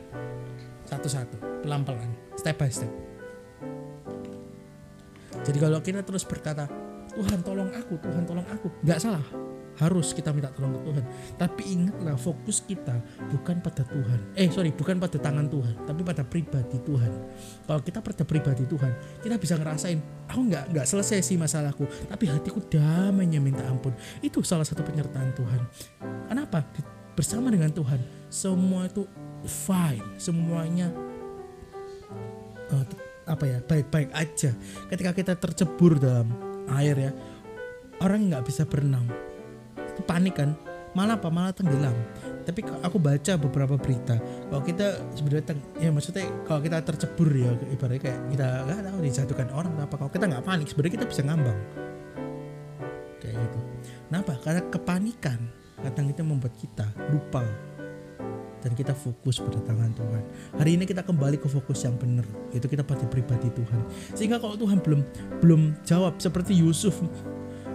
Satu-satu 0.86 1.64
pelan-pelan 1.64 2.10
step 2.36 2.56
by 2.56 2.70
step. 2.70 2.92
Jadi 5.42 5.58
kalau 5.58 5.82
kita 5.82 6.06
terus 6.06 6.22
berkata 6.22 6.70
Tuhan 7.12 7.38
tolong 7.44 7.70
aku 7.72 7.94
Tuhan 8.00 8.22
tolong 8.24 8.46
aku 8.48 8.66
nggak 8.82 9.00
salah 9.00 9.24
harus 9.80 10.12
kita 10.12 10.34
minta 10.36 10.52
tolong 10.52 10.76
ke 10.76 10.80
Tuhan. 10.84 11.04
Tapi 11.40 11.62
ingatlah 11.72 12.16
fokus 12.20 12.60
kita 12.60 12.92
bukan 13.32 13.64
pada 13.64 13.86
Tuhan. 13.88 14.20
Eh 14.36 14.52
sorry 14.52 14.74
bukan 14.74 15.00
pada 15.00 15.16
tangan 15.16 15.48
Tuhan, 15.48 15.74
tapi 15.88 16.00
pada 16.04 16.22
pribadi 16.26 16.76
Tuhan. 16.82 17.12
Kalau 17.64 17.80
kita 17.80 18.04
pada 18.04 18.22
pribadi 18.26 18.64
Tuhan, 18.68 18.92
kita 19.24 19.36
bisa 19.40 19.56
ngerasain, 19.56 19.98
aku 20.28 20.40
nggak 20.52 20.64
nggak 20.76 20.86
selesai 20.86 21.24
sih 21.24 21.36
masalahku, 21.40 21.88
tapi 22.10 22.28
hatiku 22.28 22.60
damainya 22.68 23.40
minta 23.40 23.64
ampun. 23.64 23.96
Itu 24.20 24.44
salah 24.44 24.66
satu 24.68 24.84
penyertaan 24.84 25.32
Tuhan. 25.32 25.60
Kenapa? 26.28 26.64
Bersama 27.12 27.52
dengan 27.52 27.72
Tuhan, 27.72 28.00
semua 28.32 28.88
itu 28.88 29.04
fine, 29.44 30.04
semuanya 30.16 30.88
uh, 32.72 32.84
apa 33.28 33.44
ya 33.44 33.58
baik-baik 33.64 34.10
aja. 34.16 34.50
Ketika 34.88 35.10
kita 35.12 35.32
tercebur 35.36 36.00
dalam 36.00 36.51
air 36.78 36.96
ya, 36.96 37.10
orang 38.00 38.32
nggak 38.32 38.44
bisa 38.48 38.66
berenang. 38.66 39.04
Itu 39.76 40.02
panik 40.04 40.40
kan. 40.40 40.56
Malah 40.92 41.16
apa? 41.16 41.32
Malah 41.32 41.52
tenggelam. 41.56 41.96
Tapi 42.42 42.66
aku 42.82 42.98
baca 42.98 43.38
beberapa 43.38 43.78
berita 43.78 44.18
kalau 44.50 44.66
kita 44.66 45.14
sebenarnya 45.14 45.54
ya 45.78 45.94
maksudnya 45.94 46.26
kalau 46.42 46.58
kita 46.58 46.82
tercebur 46.82 47.30
ya 47.30 47.54
ibaratnya 47.70 48.02
kayak 48.02 48.18
kita 48.34 48.46
nggak 48.66 48.82
tahu 48.82 48.98
dijatuhkan 48.98 49.48
orang 49.54 49.72
apa. 49.78 49.94
Kalau 49.94 50.10
kita 50.10 50.24
nggak 50.26 50.44
panik 50.44 50.66
sebenarnya 50.66 50.94
kita 50.98 51.06
bisa 51.06 51.22
ngambang. 51.22 51.58
Kayak 53.22 53.34
gitu. 53.46 53.58
Kenapa? 54.10 54.32
Karena 54.42 54.62
kepanikan 54.68 55.38
kadang 55.82 56.06
itu 56.10 56.22
membuat 56.26 56.54
kita 56.58 56.86
lupa 57.10 57.46
dan 58.62 58.72
kita 58.78 58.94
fokus 58.94 59.42
pada 59.42 59.58
tangan 59.66 59.90
Tuhan. 59.92 60.22
Hari 60.56 60.70
ini 60.78 60.84
kita 60.86 61.02
kembali 61.02 61.36
ke 61.42 61.50
fokus 61.50 61.82
yang 61.82 61.98
benar, 61.98 62.24
yaitu 62.54 62.70
kita 62.70 62.86
pada 62.86 63.02
pribadi 63.10 63.50
Tuhan. 63.50 63.82
Sehingga 64.14 64.38
kalau 64.38 64.54
Tuhan 64.54 64.78
belum 64.78 65.00
belum 65.42 65.60
jawab 65.82 66.22
seperti 66.22 66.54
Yusuf 66.54 66.94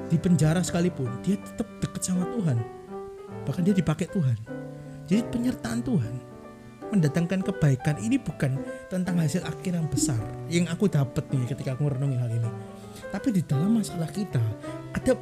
di 0.07 0.15
penjara 0.15 0.63
sekalipun, 0.63 1.11
dia 1.21 1.35
tetap 1.35 1.67
dekat 1.83 2.01
sama 2.01 2.23
Tuhan. 2.39 2.57
Bahkan 3.43 3.61
dia 3.67 3.75
dipakai 3.75 4.07
Tuhan. 4.07 4.39
Jadi 5.07 5.23
penyertaan 5.27 5.83
Tuhan 5.83 6.13
mendatangkan 6.87 7.43
kebaikan 7.43 7.99
ini 7.99 8.15
bukan 8.15 8.55
tentang 8.87 9.19
hasil 9.19 9.43
akhir 9.43 9.75
yang 9.75 9.87
besar 9.91 10.19
yang 10.47 10.71
aku 10.71 10.87
dapat 10.87 11.27
nih 11.27 11.43
ketika 11.51 11.75
aku 11.75 11.91
merenungi 11.91 12.15
hal 12.15 12.31
ini. 12.31 12.49
Tapi 13.11 13.35
di 13.35 13.41
dalam 13.43 13.79
masalah 13.79 14.07
kita 14.11 14.41
ada 14.95 15.13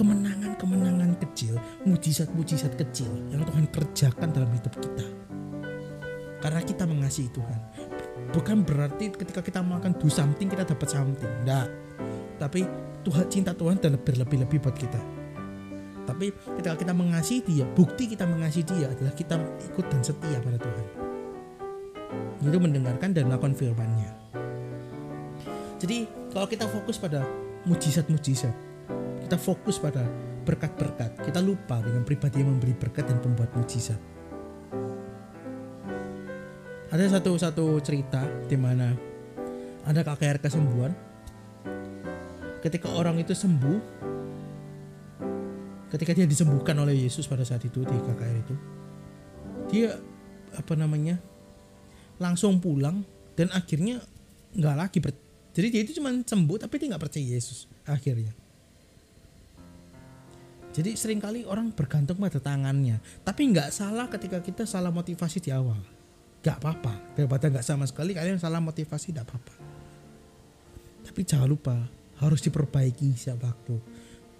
kemenangan-kemenangan 0.00 1.12
kecil, 1.20 1.60
mujizat-mujizat 1.84 2.72
kecil 2.80 3.12
yang 3.28 3.44
Tuhan 3.44 3.68
kerjakan 3.68 4.32
dalam 4.32 4.48
hidup 4.48 4.72
kita. 4.80 5.04
Karena 6.40 6.64
kita 6.64 6.88
mengasihi 6.88 7.28
Tuhan. 7.28 7.60
Bukan 8.32 8.64
berarti 8.64 9.12
ketika 9.12 9.44
kita 9.44 9.60
melakukan 9.60 10.00
do 10.00 10.08
something 10.08 10.48
kita 10.48 10.64
dapat 10.64 10.88
something. 10.88 11.28
Enggak. 11.44 11.68
Tapi 12.40 12.64
Tuhan 13.04 13.28
cinta 13.28 13.52
Tuhan 13.52 13.76
dan 13.76 14.00
berlebih-lebih 14.00 14.64
buat 14.64 14.72
kita. 14.72 15.00
Tapi 16.08 16.32
ketika 16.56 16.80
kita 16.80 16.96
mengasihi 16.96 17.44
dia, 17.44 17.68
bukti 17.76 18.08
kita 18.08 18.24
mengasihi 18.24 18.64
dia 18.64 18.88
adalah 18.88 19.12
kita 19.12 19.36
ikut 19.68 19.84
dan 19.84 20.00
setia 20.00 20.40
pada 20.40 20.56
Tuhan. 20.56 20.86
Itu 22.40 22.56
mendengarkan 22.56 23.12
dan 23.12 23.28
melakukan 23.28 23.52
firman-Nya. 23.52 24.16
Jadi 25.76 26.08
kalau 26.32 26.48
kita 26.48 26.64
fokus 26.72 26.96
pada 26.96 27.20
mujizat-mujizat, 27.68 28.69
kita 29.30 29.38
fokus 29.38 29.78
pada 29.78 30.02
berkat-berkat, 30.42 31.22
kita 31.22 31.38
lupa 31.38 31.78
dengan 31.78 32.02
pribadi 32.02 32.42
yang 32.42 32.50
memberi 32.50 32.74
berkat 32.74 33.06
dan 33.06 33.22
pembuat 33.22 33.54
mujizat. 33.54 33.94
Ada 36.90 37.14
satu 37.14 37.38
satu 37.38 37.78
cerita 37.78 38.26
di 38.50 38.58
mana 38.58 38.90
ada 39.86 40.02
KKR 40.02 40.42
kesembuhan. 40.42 40.90
Ketika 42.58 42.90
orang 42.90 43.22
itu 43.22 43.30
sembuh, 43.30 43.78
ketika 45.94 46.10
dia 46.10 46.26
disembuhkan 46.26 46.74
oleh 46.82 47.06
Yesus 47.06 47.30
pada 47.30 47.46
saat 47.46 47.62
itu 47.62 47.86
di 47.86 47.96
KKR 48.02 48.34
itu, 48.34 48.54
dia 49.70 49.94
apa 50.58 50.74
namanya 50.74 51.22
langsung 52.18 52.58
pulang 52.58 53.06
dan 53.38 53.46
akhirnya 53.54 54.02
nggak 54.58 54.74
lagi 54.74 54.98
ber, 54.98 55.14
jadi 55.54 55.70
dia 55.70 55.80
itu 55.86 56.02
cuma 56.02 56.10
sembuh 56.18 56.66
tapi 56.66 56.82
dia 56.82 56.90
nggak 56.90 57.02
percaya 57.06 57.22
Yesus 57.22 57.70
akhirnya 57.86 58.49
jadi 60.70 60.94
sering 60.94 61.18
kali 61.18 61.42
orang 61.42 61.74
bergantung 61.74 62.22
pada 62.22 62.38
tangannya. 62.38 63.02
Tapi 63.26 63.50
nggak 63.50 63.74
salah 63.74 64.06
ketika 64.06 64.38
kita 64.38 64.62
salah 64.62 64.94
motivasi 64.94 65.42
di 65.42 65.50
awal. 65.50 65.78
Gak 66.40 66.62
apa-apa. 66.62 67.18
Daripada 67.18 67.50
nggak 67.50 67.66
sama 67.66 67.84
sekali 67.90 68.14
kalian 68.14 68.38
salah 68.38 68.62
motivasi 68.62 69.10
tidak 69.10 69.26
apa-apa. 69.28 69.54
Tapi 71.10 71.20
jangan 71.26 71.50
lupa 71.50 71.74
harus 72.22 72.40
diperbaiki 72.46 73.18
setiap 73.18 73.50
waktu. 73.50 73.76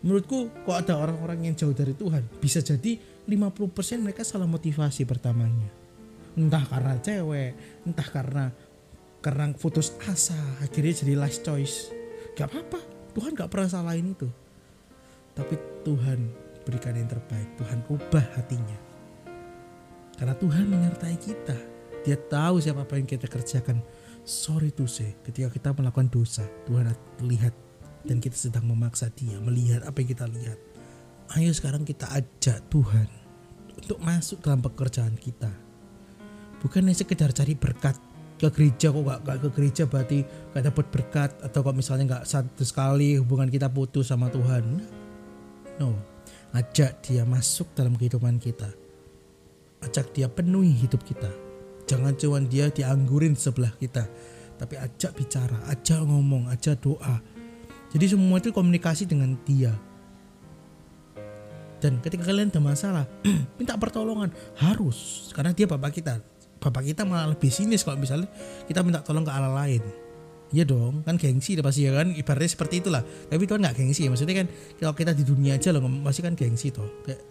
Menurutku 0.06 0.48
kok 0.64 0.76
ada 0.80 0.96
orang-orang 0.96 1.50
yang 1.50 1.54
jauh 1.58 1.76
dari 1.76 1.92
Tuhan 1.92 2.24
bisa 2.40 2.64
jadi 2.64 2.96
50% 3.26 4.00
mereka 4.00 4.22
salah 4.22 4.46
motivasi 4.46 5.04
pertamanya. 5.04 5.68
Entah 6.38 6.62
karena 6.62 6.94
cewek, 7.02 7.52
entah 7.84 8.08
karena 8.08 8.44
karena 9.20 9.52
putus 9.52 9.92
asa 10.08 10.38
akhirnya 10.62 10.94
jadi 11.04 11.18
last 11.18 11.42
choice. 11.42 11.90
Gak 12.38 12.48
apa-apa. 12.48 12.80
Tuhan 13.18 13.34
gak 13.34 13.50
pernah 13.50 13.68
salahin 13.68 14.14
itu 14.14 14.30
tapi 15.34 15.54
Tuhan 15.82 16.30
berikan 16.64 16.94
yang 16.94 17.08
terbaik. 17.08 17.48
Tuhan 17.56 17.80
ubah 17.88 18.26
hatinya. 18.36 18.78
Karena 20.16 20.36
Tuhan 20.36 20.68
menyertai 20.68 21.16
kita. 21.16 21.56
Dia 22.04 22.16
tahu 22.16 22.60
siapa 22.60 22.84
apa 22.84 22.96
yang 22.96 23.08
kita 23.08 23.28
kerjakan. 23.28 23.80
Sorry 24.24 24.68
to 24.72 24.84
say, 24.84 25.16
ketika 25.24 25.48
kita 25.48 25.68
melakukan 25.72 26.12
dosa, 26.12 26.44
Tuhan 26.68 26.92
lihat 27.24 27.56
dan 28.04 28.20
kita 28.20 28.36
sedang 28.36 28.64
memaksa 28.64 29.12
dia 29.12 29.36
melihat 29.40 29.84
apa 29.84 30.00
yang 30.00 30.08
kita 30.12 30.26
lihat. 30.28 30.58
Ayo 31.36 31.52
sekarang 31.52 31.84
kita 31.84 32.08
ajak 32.10 32.64
Tuhan 32.72 33.08
untuk 33.76 33.98
masuk 34.00 34.40
dalam 34.44 34.60
pekerjaan 34.64 35.16
kita. 35.16 35.52
Bukan 36.60 36.84
hanya 36.84 36.96
sekedar 36.96 37.32
cari 37.32 37.56
berkat 37.56 37.96
ke 38.40 38.48
gereja 38.48 38.88
kok 38.88 39.04
gak, 39.04 39.20
gak 39.20 39.38
ke 39.44 39.48
gereja 39.52 39.82
berarti 39.84 40.18
gak 40.56 40.64
dapat 40.64 40.86
berkat 40.88 41.30
atau 41.44 41.60
kok 41.60 41.76
misalnya 41.76 42.04
gak 42.16 42.24
satu 42.24 42.64
sekali 42.64 43.20
hubungan 43.20 43.52
kita 43.52 43.68
putus 43.68 44.08
sama 44.08 44.32
Tuhan 44.32 44.80
No, 45.80 45.96
ajak 46.52 47.00
dia 47.08 47.24
masuk 47.24 47.72
dalam 47.72 47.96
kehidupan 47.96 48.36
kita. 48.36 48.68
Ajak 49.80 50.12
dia 50.12 50.28
penuhi 50.28 50.76
hidup 50.76 51.00
kita. 51.08 51.32
Jangan 51.88 52.12
cuma 52.20 52.38
dia 52.44 52.68
dianggurin 52.68 53.32
sebelah 53.32 53.72
kita. 53.80 54.04
Tapi 54.60 54.76
ajak 54.76 55.16
bicara, 55.16 55.56
ajak 55.72 56.04
ngomong, 56.04 56.52
ajak 56.52 56.84
doa. 56.84 57.24
Jadi 57.96 58.12
semua 58.12 58.36
itu 58.36 58.52
komunikasi 58.52 59.08
dengan 59.08 59.40
dia. 59.48 59.72
Dan 61.80 61.96
ketika 62.04 62.28
kalian 62.28 62.52
ada 62.52 62.60
masalah, 62.60 63.08
minta 63.58 63.72
pertolongan 63.80 64.28
harus 64.60 65.32
karena 65.32 65.56
dia 65.56 65.64
bapak 65.64 65.96
kita. 65.96 66.20
Bapak 66.60 66.92
kita 66.92 67.08
malah 67.08 67.32
lebih 67.32 67.48
sinis 67.48 67.80
kalau 67.80 67.96
misalnya 67.96 68.28
kita 68.68 68.84
minta 68.84 69.00
tolong 69.00 69.24
ke 69.24 69.32
Allah 69.32 69.64
lain. 69.64 69.80
Iya 70.50 70.66
dong, 70.66 71.06
kan 71.06 71.14
gengsi 71.14 71.54
deh 71.54 71.62
pasti 71.62 71.86
ya 71.86 71.94
kan. 71.94 72.10
Ibaratnya 72.10 72.50
seperti 72.50 72.82
itulah. 72.82 73.06
Tapi 73.06 73.42
itu 73.46 73.52
kan 73.54 73.62
nggak 73.62 73.76
gengsi 73.78 74.06
ya. 74.06 74.10
Maksudnya 74.10 74.36
kan 74.42 74.46
kalau 74.82 74.94
kita 74.98 75.12
di 75.14 75.22
dunia 75.22 75.54
aja 75.54 75.70
loh 75.70 75.86
masih 75.86 76.26
kan 76.26 76.34
gengsi 76.34 76.74
toh. 76.74 76.86
Kayak 77.06 77.22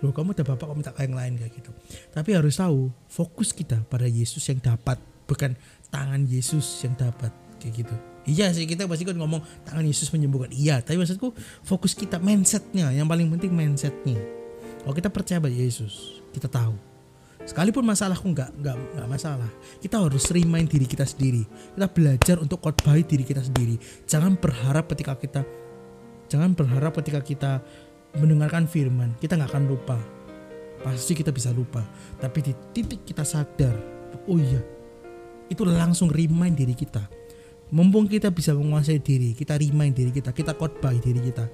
loh 0.00 0.12
kamu 0.12 0.32
udah 0.32 0.44
bapak 0.44 0.64
kamu 0.68 0.76
minta 0.80 0.92
ke 0.92 1.00
yang 1.04 1.16
lain 1.16 1.32
kayak 1.36 1.52
gitu. 1.60 1.70
Tapi 2.12 2.30
harus 2.32 2.56
tahu 2.56 2.88
fokus 3.08 3.52
kita 3.52 3.84
pada 3.88 4.08
Yesus 4.08 4.44
yang 4.48 4.60
dapat, 4.64 4.96
bukan 5.28 5.56
tangan 5.92 6.24
Yesus 6.24 6.64
yang 6.84 6.96
dapat 6.96 7.32
kayak 7.60 7.84
gitu. 7.84 7.94
Iya 8.24 8.48
sih 8.56 8.64
kita 8.64 8.88
pasti 8.88 9.04
kan 9.04 9.20
ngomong 9.20 9.44
tangan 9.68 9.84
Yesus 9.84 10.08
menyembuhkan. 10.08 10.48
Iya, 10.48 10.80
tapi 10.80 10.96
maksudku 10.96 11.36
fokus 11.60 11.92
kita 11.92 12.16
mindsetnya. 12.16 12.88
Yang 12.96 13.08
paling 13.12 13.28
penting 13.36 13.52
mindsetnya. 13.52 14.16
Kalau 14.80 14.96
kita 14.96 15.12
percaya 15.12 15.40
pada 15.40 15.52
Yesus, 15.52 16.24
kita 16.32 16.48
tahu 16.48 16.93
Sekalipun 17.44 17.84
masalahku 17.84 18.24
nggak 18.32 18.56
nggak 18.56 18.76
nggak 18.96 19.08
masalah, 19.08 19.50
kita 19.84 20.00
harus 20.00 20.32
remind 20.32 20.72
diri 20.72 20.88
kita 20.88 21.04
sendiri. 21.04 21.44
Kita 21.76 21.86
belajar 21.92 22.36
untuk 22.40 22.64
khotbah 22.64 22.96
diri 22.96 23.20
kita 23.20 23.44
sendiri. 23.44 23.76
Jangan 24.08 24.40
berharap 24.40 24.88
ketika 24.88 25.12
kita 25.20 25.44
jangan 26.32 26.56
berharap 26.56 26.96
ketika 26.96 27.20
kita 27.20 27.52
mendengarkan 28.16 28.64
firman, 28.64 29.12
kita 29.20 29.36
nggak 29.36 29.52
akan 29.52 29.64
lupa. 29.68 29.98
Pasti 30.80 31.12
kita 31.12 31.32
bisa 31.36 31.52
lupa. 31.52 31.84
Tapi 32.16 32.38
di 32.40 32.52
titik 32.72 33.04
kita 33.04 33.24
sadar, 33.28 33.76
oh 34.24 34.40
iya, 34.40 34.60
itu 35.52 35.68
langsung 35.68 36.08
remind 36.08 36.56
diri 36.56 36.72
kita. 36.72 37.04
Mumpung 37.72 38.08
kita 38.08 38.32
bisa 38.32 38.56
menguasai 38.56 39.00
diri, 39.04 39.36
kita 39.36 39.60
remind 39.60 39.92
diri 39.92 40.12
kita, 40.12 40.32
kita 40.32 40.56
khotbah 40.56 40.96
diri 40.96 41.20
kita. 41.20 41.44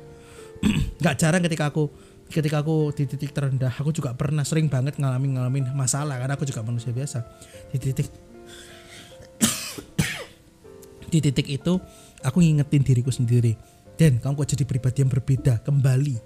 Gak 1.05 1.17
jarang 1.17 1.43
ketika 1.43 1.73
aku 1.73 1.89
ketika 2.31 2.63
aku 2.63 2.95
di 2.95 3.11
titik 3.11 3.35
terendah 3.35 3.75
aku 3.75 3.91
juga 3.91 4.15
pernah 4.15 4.47
sering 4.47 4.71
banget 4.71 4.97
ngalamin 5.03 5.35
ngalamin 5.35 5.65
masalah 5.75 6.15
karena 6.17 6.39
aku 6.39 6.47
juga 6.47 6.63
manusia 6.63 6.95
biasa. 6.95 7.27
Di 7.75 7.79
titik 7.83 8.09
di 11.13 11.19
titik 11.19 11.47
itu 11.51 11.73
aku 12.23 12.39
ngingetin 12.39 12.87
diriku 12.87 13.11
sendiri. 13.11 13.59
Dan 13.99 14.17
kamu 14.17 14.33
kok 14.33 14.57
jadi 14.57 14.65
pribadi 14.65 15.05
yang 15.05 15.13
berbeda? 15.13 15.61
Kembali. 15.61 16.17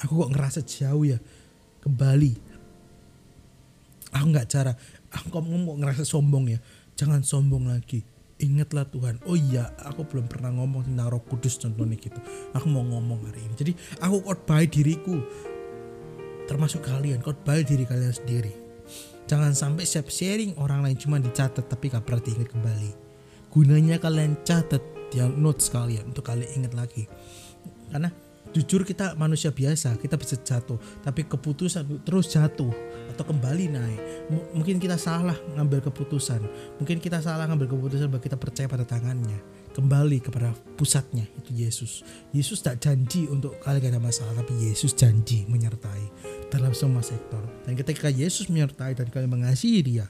Aku 0.00 0.24
kok 0.24 0.30
ngerasa 0.32 0.64
jauh 0.64 1.04
ya? 1.04 1.20
Kembali. 1.84 2.32
Aku 4.16 4.24
nggak 4.32 4.48
cara 4.48 4.72
aku 5.12 5.26
kok 5.28 5.44
ngomong 5.44 5.84
ngerasa 5.84 6.06
sombong 6.06 6.56
ya? 6.56 6.58
Jangan 6.96 7.20
sombong 7.26 7.68
lagi 7.68 8.17
ingatlah 8.38 8.86
Tuhan. 8.88 9.18
Oh 9.26 9.34
iya 9.34 9.74
aku 9.82 10.06
belum 10.06 10.30
pernah 10.30 10.54
ngomong 10.54 10.86
tentang 10.86 11.10
roh 11.10 11.22
kudus 11.22 11.58
contohnya 11.58 11.98
gitu. 11.98 12.18
Aku 12.54 12.66
mau 12.70 12.82
ngomong 12.86 13.28
hari 13.28 13.42
ini. 13.44 13.54
Jadi 13.58 13.72
aku 13.98 14.22
khotbah 14.24 14.62
diriku. 14.64 15.18
Termasuk 16.48 16.86
kalian 16.86 17.20
khotbah 17.20 17.60
diri 17.60 17.84
kalian 17.84 18.14
sendiri. 18.14 18.54
Jangan 19.28 19.52
sampai 19.52 19.84
siap 19.84 20.08
sharing 20.08 20.56
orang 20.56 20.80
lain 20.80 20.96
cuma 20.96 21.20
dicatat 21.20 21.68
tapi 21.68 21.92
gak 21.92 22.08
pernah 22.08 22.24
diingat 22.24 22.48
kembali. 22.48 22.90
Gunanya 23.52 24.00
kalian 24.00 24.40
catat 24.40 24.80
yang 25.12 25.36
notes 25.36 25.68
kalian 25.68 26.08
untuk 26.08 26.24
kalian 26.24 26.64
ingat 26.64 26.72
lagi. 26.72 27.04
Karena 27.92 28.08
jujur 28.56 28.88
kita 28.88 29.12
manusia 29.20 29.52
biasa 29.52 30.00
kita 30.00 30.16
bisa 30.16 30.40
jatuh. 30.40 30.80
Tapi 31.04 31.28
keputusan 31.28 32.08
terus 32.08 32.32
jatuh 32.32 32.72
atau 33.18 33.34
kembali 33.34 33.66
naik. 33.74 34.00
M 34.30 34.38
mungkin 34.54 34.78
kita 34.78 34.94
salah 34.94 35.34
ngambil 35.58 35.90
keputusan. 35.90 36.38
Mungkin 36.78 37.02
kita 37.02 37.18
salah 37.18 37.50
ngambil 37.50 37.74
keputusan 37.74 38.06
bahwa 38.06 38.22
kita 38.22 38.38
percaya 38.38 38.70
pada 38.70 38.86
tangannya. 38.86 39.42
Kembali 39.74 40.22
kepada 40.22 40.54
pusatnya 40.78 41.26
itu 41.34 41.50
Yesus. 41.50 42.06
Yesus 42.30 42.62
tak 42.62 42.78
janji 42.78 43.26
untuk 43.26 43.58
kalian 43.58 43.98
ada 43.98 43.98
masalah 43.98 44.38
tapi 44.38 44.54
Yesus 44.70 44.94
janji 44.94 45.50
menyertai 45.50 46.06
dalam 46.46 46.70
semua 46.70 47.02
sektor. 47.02 47.42
Dan 47.66 47.74
ketika 47.74 48.06
Yesus 48.06 48.46
menyertai 48.46 48.94
dan 48.94 49.10
kalian 49.10 49.34
mengasihi 49.34 49.82
dia 49.82 50.06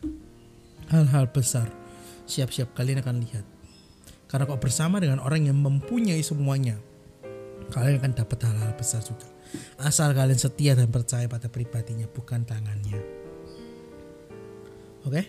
hal-hal 0.92 1.33
besar 1.33 1.73
siap-siap 2.29 2.77
kalian 2.77 3.01
akan 3.01 3.25
lihat. 3.25 3.44
Karena 4.29 4.44
kok 4.44 4.61
bersama 4.61 5.01
dengan 5.01 5.25
orang 5.25 5.49
yang 5.49 5.57
mempunyai 5.57 6.21
semuanya 6.21 6.77
kalian 7.72 8.00
akan 8.00 8.12
dapat 8.16 8.38
hal-hal 8.44 8.72
besar 8.76 9.00
juga. 9.04 9.28
Asal 9.81 10.12
kalian 10.12 10.37
setia 10.37 10.76
dan 10.76 10.92
percaya 10.92 11.24
pada 11.24 11.48
pribadinya, 11.48 12.04
bukan 12.09 12.44
tangannya. 12.44 13.00
Oke. 15.09 15.22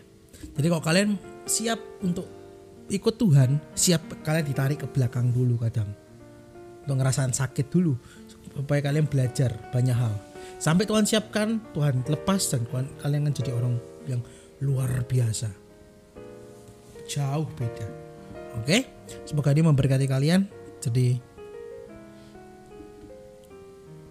Jadi 0.56 0.68
kalau 0.68 0.84
kalian 0.84 1.10
siap 1.48 1.80
untuk 2.04 2.28
ikut 2.92 3.16
Tuhan, 3.16 3.60
siap 3.76 4.24
kalian 4.24 4.46
ditarik 4.48 4.80
ke 4.84 4.88
belakang 4.92 5.32
dulu 5.32 5.60
kadang. 5.60 5.88
Untuk 6.84 6.96
ngerasain 7.00 7.32
sakit 7.32 7.68
dulu 7.70 7.94
supaya 8.56 8.82
kalian 8.82 9.08
belajar 9.08 9.54
banyak 9.72 9.96
hal. 9.96 10.12
Sampai 10.60 10.84
Tuhan 10.84 11.08
siapkan, 11.08 11.62
Tuhan 11.72 12.04
lepas 12.08 12.42
dan 12.52 12.68
Tuhan, 12.68 12.86
kalian 13.00 13.22
akan 13.30 13.36
jadi 13.36 13.52
orang 13.56 13.74
yang 14.10 14.22
luar 14.60 14.90
biasa. 15.08 15.48
Jauh 17.08 17.48
beda. 17.56 17.88
Oke. 18.60 18.86
Semoga 19.24 19.56
dia 19.56 19.64
memberkati 19.64 20.06
kalian. 20.10 20.50
Jadi 20.80 21.20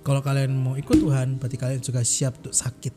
kalau 0.08 0.24
kalian 0.24 0.56
mau 0.56 0.72
ikut 0.80 0.96
Tuhan, 0.96 1.36
berarti 1.36 1.60
kalian 1.60 1.84
juga 1.84 2.00
siap 2.00 2.40
untuk 2.40 2.56
sakit. 2.56 2.96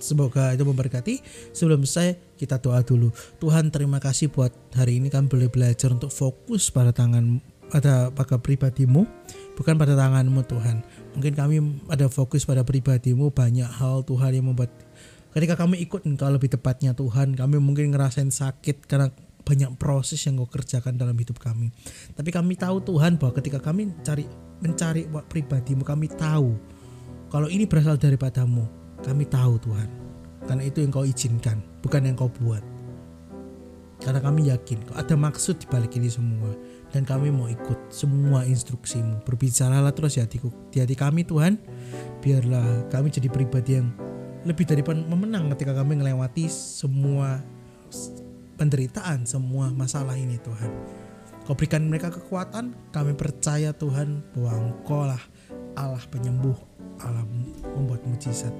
Semoga 0.00 0.56
itu 0.56 0.64
memberkati. 0.64 1.20
Sebelum 1.52 1.84
saya 1.84 2.16
kita 2.40 2.56
doa 2.56 2.80
dulu. 2.80 3.12
Tuhan 3.36 3.68
terima 3.68 4.00
kasih 4.00 4.32
buat 4.32 4.48
hari 4.72 4.96
ini 4.96 5.12
kami 5.12 5.28
boleh 5.28 5.52
belajar 5.52 5.92
untuk 5.92 6.08
fokus 6.08 6.72
pada 6.72 6.96
tangan 6.96 7.44
pada 7.68 8.08
pada 8.08 8.40
pribadimu, 8.40 9.04
bukan 9.60 9.76
pada 9.76 9.92
tanganmu 9.92 10.40
Tuhan. 10.48 10.80
Mungkin 11.20 11.32
kami 11.36 11.56
ada 11.92 12.08
fokus 12.08 12.48
pada 12.48 12.64
pribadimu 12.64 13.28
banyak 13.28 13.68
hal 13.68 14.00
Tuhan 14.08 14.32
yang 14.32 14.48
membuat 14.48 14.72
ketika 15.36 15.60
kami 15.60 15.84
ikut 15.84 16.08
engkau 16.08 16.26
lebih 16.32 16.50
tepatnya 16.50 16.90
Tuhan 16.96 17.38
kami 17.38 17.62
mungkin 17.62 17.94
ngerasain 17.94 18.34
sakit 18.34 18.88
karena 18.90 19.14
banyak 19.42 19.74
proses 19.80 20.20
yang 20.26 20.40
kau 20.40 20.48
kerjakan 20.48 20.96
dalam 20.96 21.16
hidup 21.16 21.40
kami. 21.40 21.72
Tapi 22.14 22.30
kami 22.30 22.54
tahu 22.56 22.80
Tuhan 22.84 23.16
bahwa 23.16 23.32
ketika 23.36 23.58
kami 23.60 23.92
cari 24.04 24.24
mencari 24.60 25.08
pribadimu 25.08 25.82
kami 25.82 26.12
tahu 26.12 26.52
kalau 27.30 27.46
ini 27.46 27.62
berasal 27.62 27.94
daripadamu. 27.94 28.66
Kami 29.06 29.22
tahu 29.30 29.54
Tuhan. 29.62 29.88
Karena 30.50 30.66
itu 30.66 30.82
yang 30.82 30.90
kau 30.90 31.06
izinkan 31.06 31.62
bukan 31.78 32.10
yang 32.10 32.18
kau 32.18 32.26
buat. 32.26 32.60
Karena 34.02 34.18
kami 34.18 34.50
yakin 34.50 34.82
kau 34.82 34.98
ada 34.98 35.14
maksud 35.14 35.62
di 35.62 35.66
balik 35.70 35.94
ini 35.94 36.10
semua. 36.10 36.50
Dan 36.90 37.06
kami 37.06 37.30
mau 37.30 37.46
ikut 37.46 37.94
semua 37.94 38.42
instruksimu. 38.42 39.22
Berbicaralah 39.22 39.94
terus 39.94 40.18
di 40.18 40.26
hatiku 40.26 40.50
di 40.74 40.82
hati 40.82 40.98
kami 40.98 41.22
Tuhan. 41.22 41.54
Biarlah 42.18 42.90
kami 42.90 43.14
jadi 43.14 43.30
pribadi 43.30 43.78
yang 43.78 43.94
lebih 44.42 44.66
daripada 44.66 44.98
memenang 44.98 45.54
ketika 45.54 45.70
kami 45.70 46.02
melewati 46.02 46.50
semua 46.50 47.38
penderitaan 48.60 49.24
semua 49.24 49.72
masalah 49.72 50.20
ini 50.20 50.36
Tuhan 50.44 50.68
Kau 51.50 51.58
berikan 51.58 51.82
mereka 51.88 52.14
kekuatan. 52.14 52.94
Kami 52.94 53.18
percaya 53.18 53.74
Tuhan 53.74 54.22
bahwa 54.38 54.70
Engkau 54.70 55.02
lah 55.02 55.22
Allah 55.74 55.98
penyembuh, 56.06 56.54
Allah 57.02 57.26
membuat 57.74 58.06
mujizat 58.06 58.54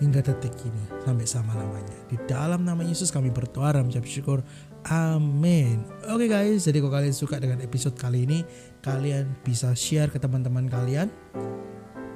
hingga 0.00 0.24
detik 0.24 0.56
ini 0.64 0.84
sampai 1.04 1.28
sama 1.28 1.52
namanya. 1.52 1.92
Di 2.08 2.16
dalam 2.24 2.64
nama 2.64 2.80
Yesus 2.80 3.12
kami 3.12 3.28
berdoa 3.28 3.76
dan 3.76 3.84
mengucap 3.84 4.08
syukur. 4.08 4.40
Amin. 4.88 5.84
Oke 6.08 6.24
okay 6.24 6.28
guys, 6.32 6.64
jadi 6.64 6.80
kalau 6.80 6.96
kalian 6.96 7.12
suka 7.12 7.36
dengan 7.36 7.60
episode 7.60 7.96
kali 8.00 8.24
ini, 8.24 8.40
kalian 8.80 9.28
bisa 9.44 9.76
share 9.76 10.08
ke 10.08 10.16
teman-teman 10.16 10.64
kalian. 10.64 11.12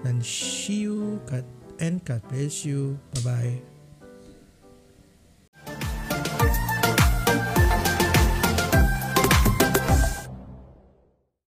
Dan 0.09 0.25
see 0.25 0.89
you 0.89 1.21
God 1.29 1.45
and 1.85 2.01
God 2.01 2.25
bless 2.33 2.65
you. 2.65 2.97
Bye 3.13 3.25
bye. 3.29 3.78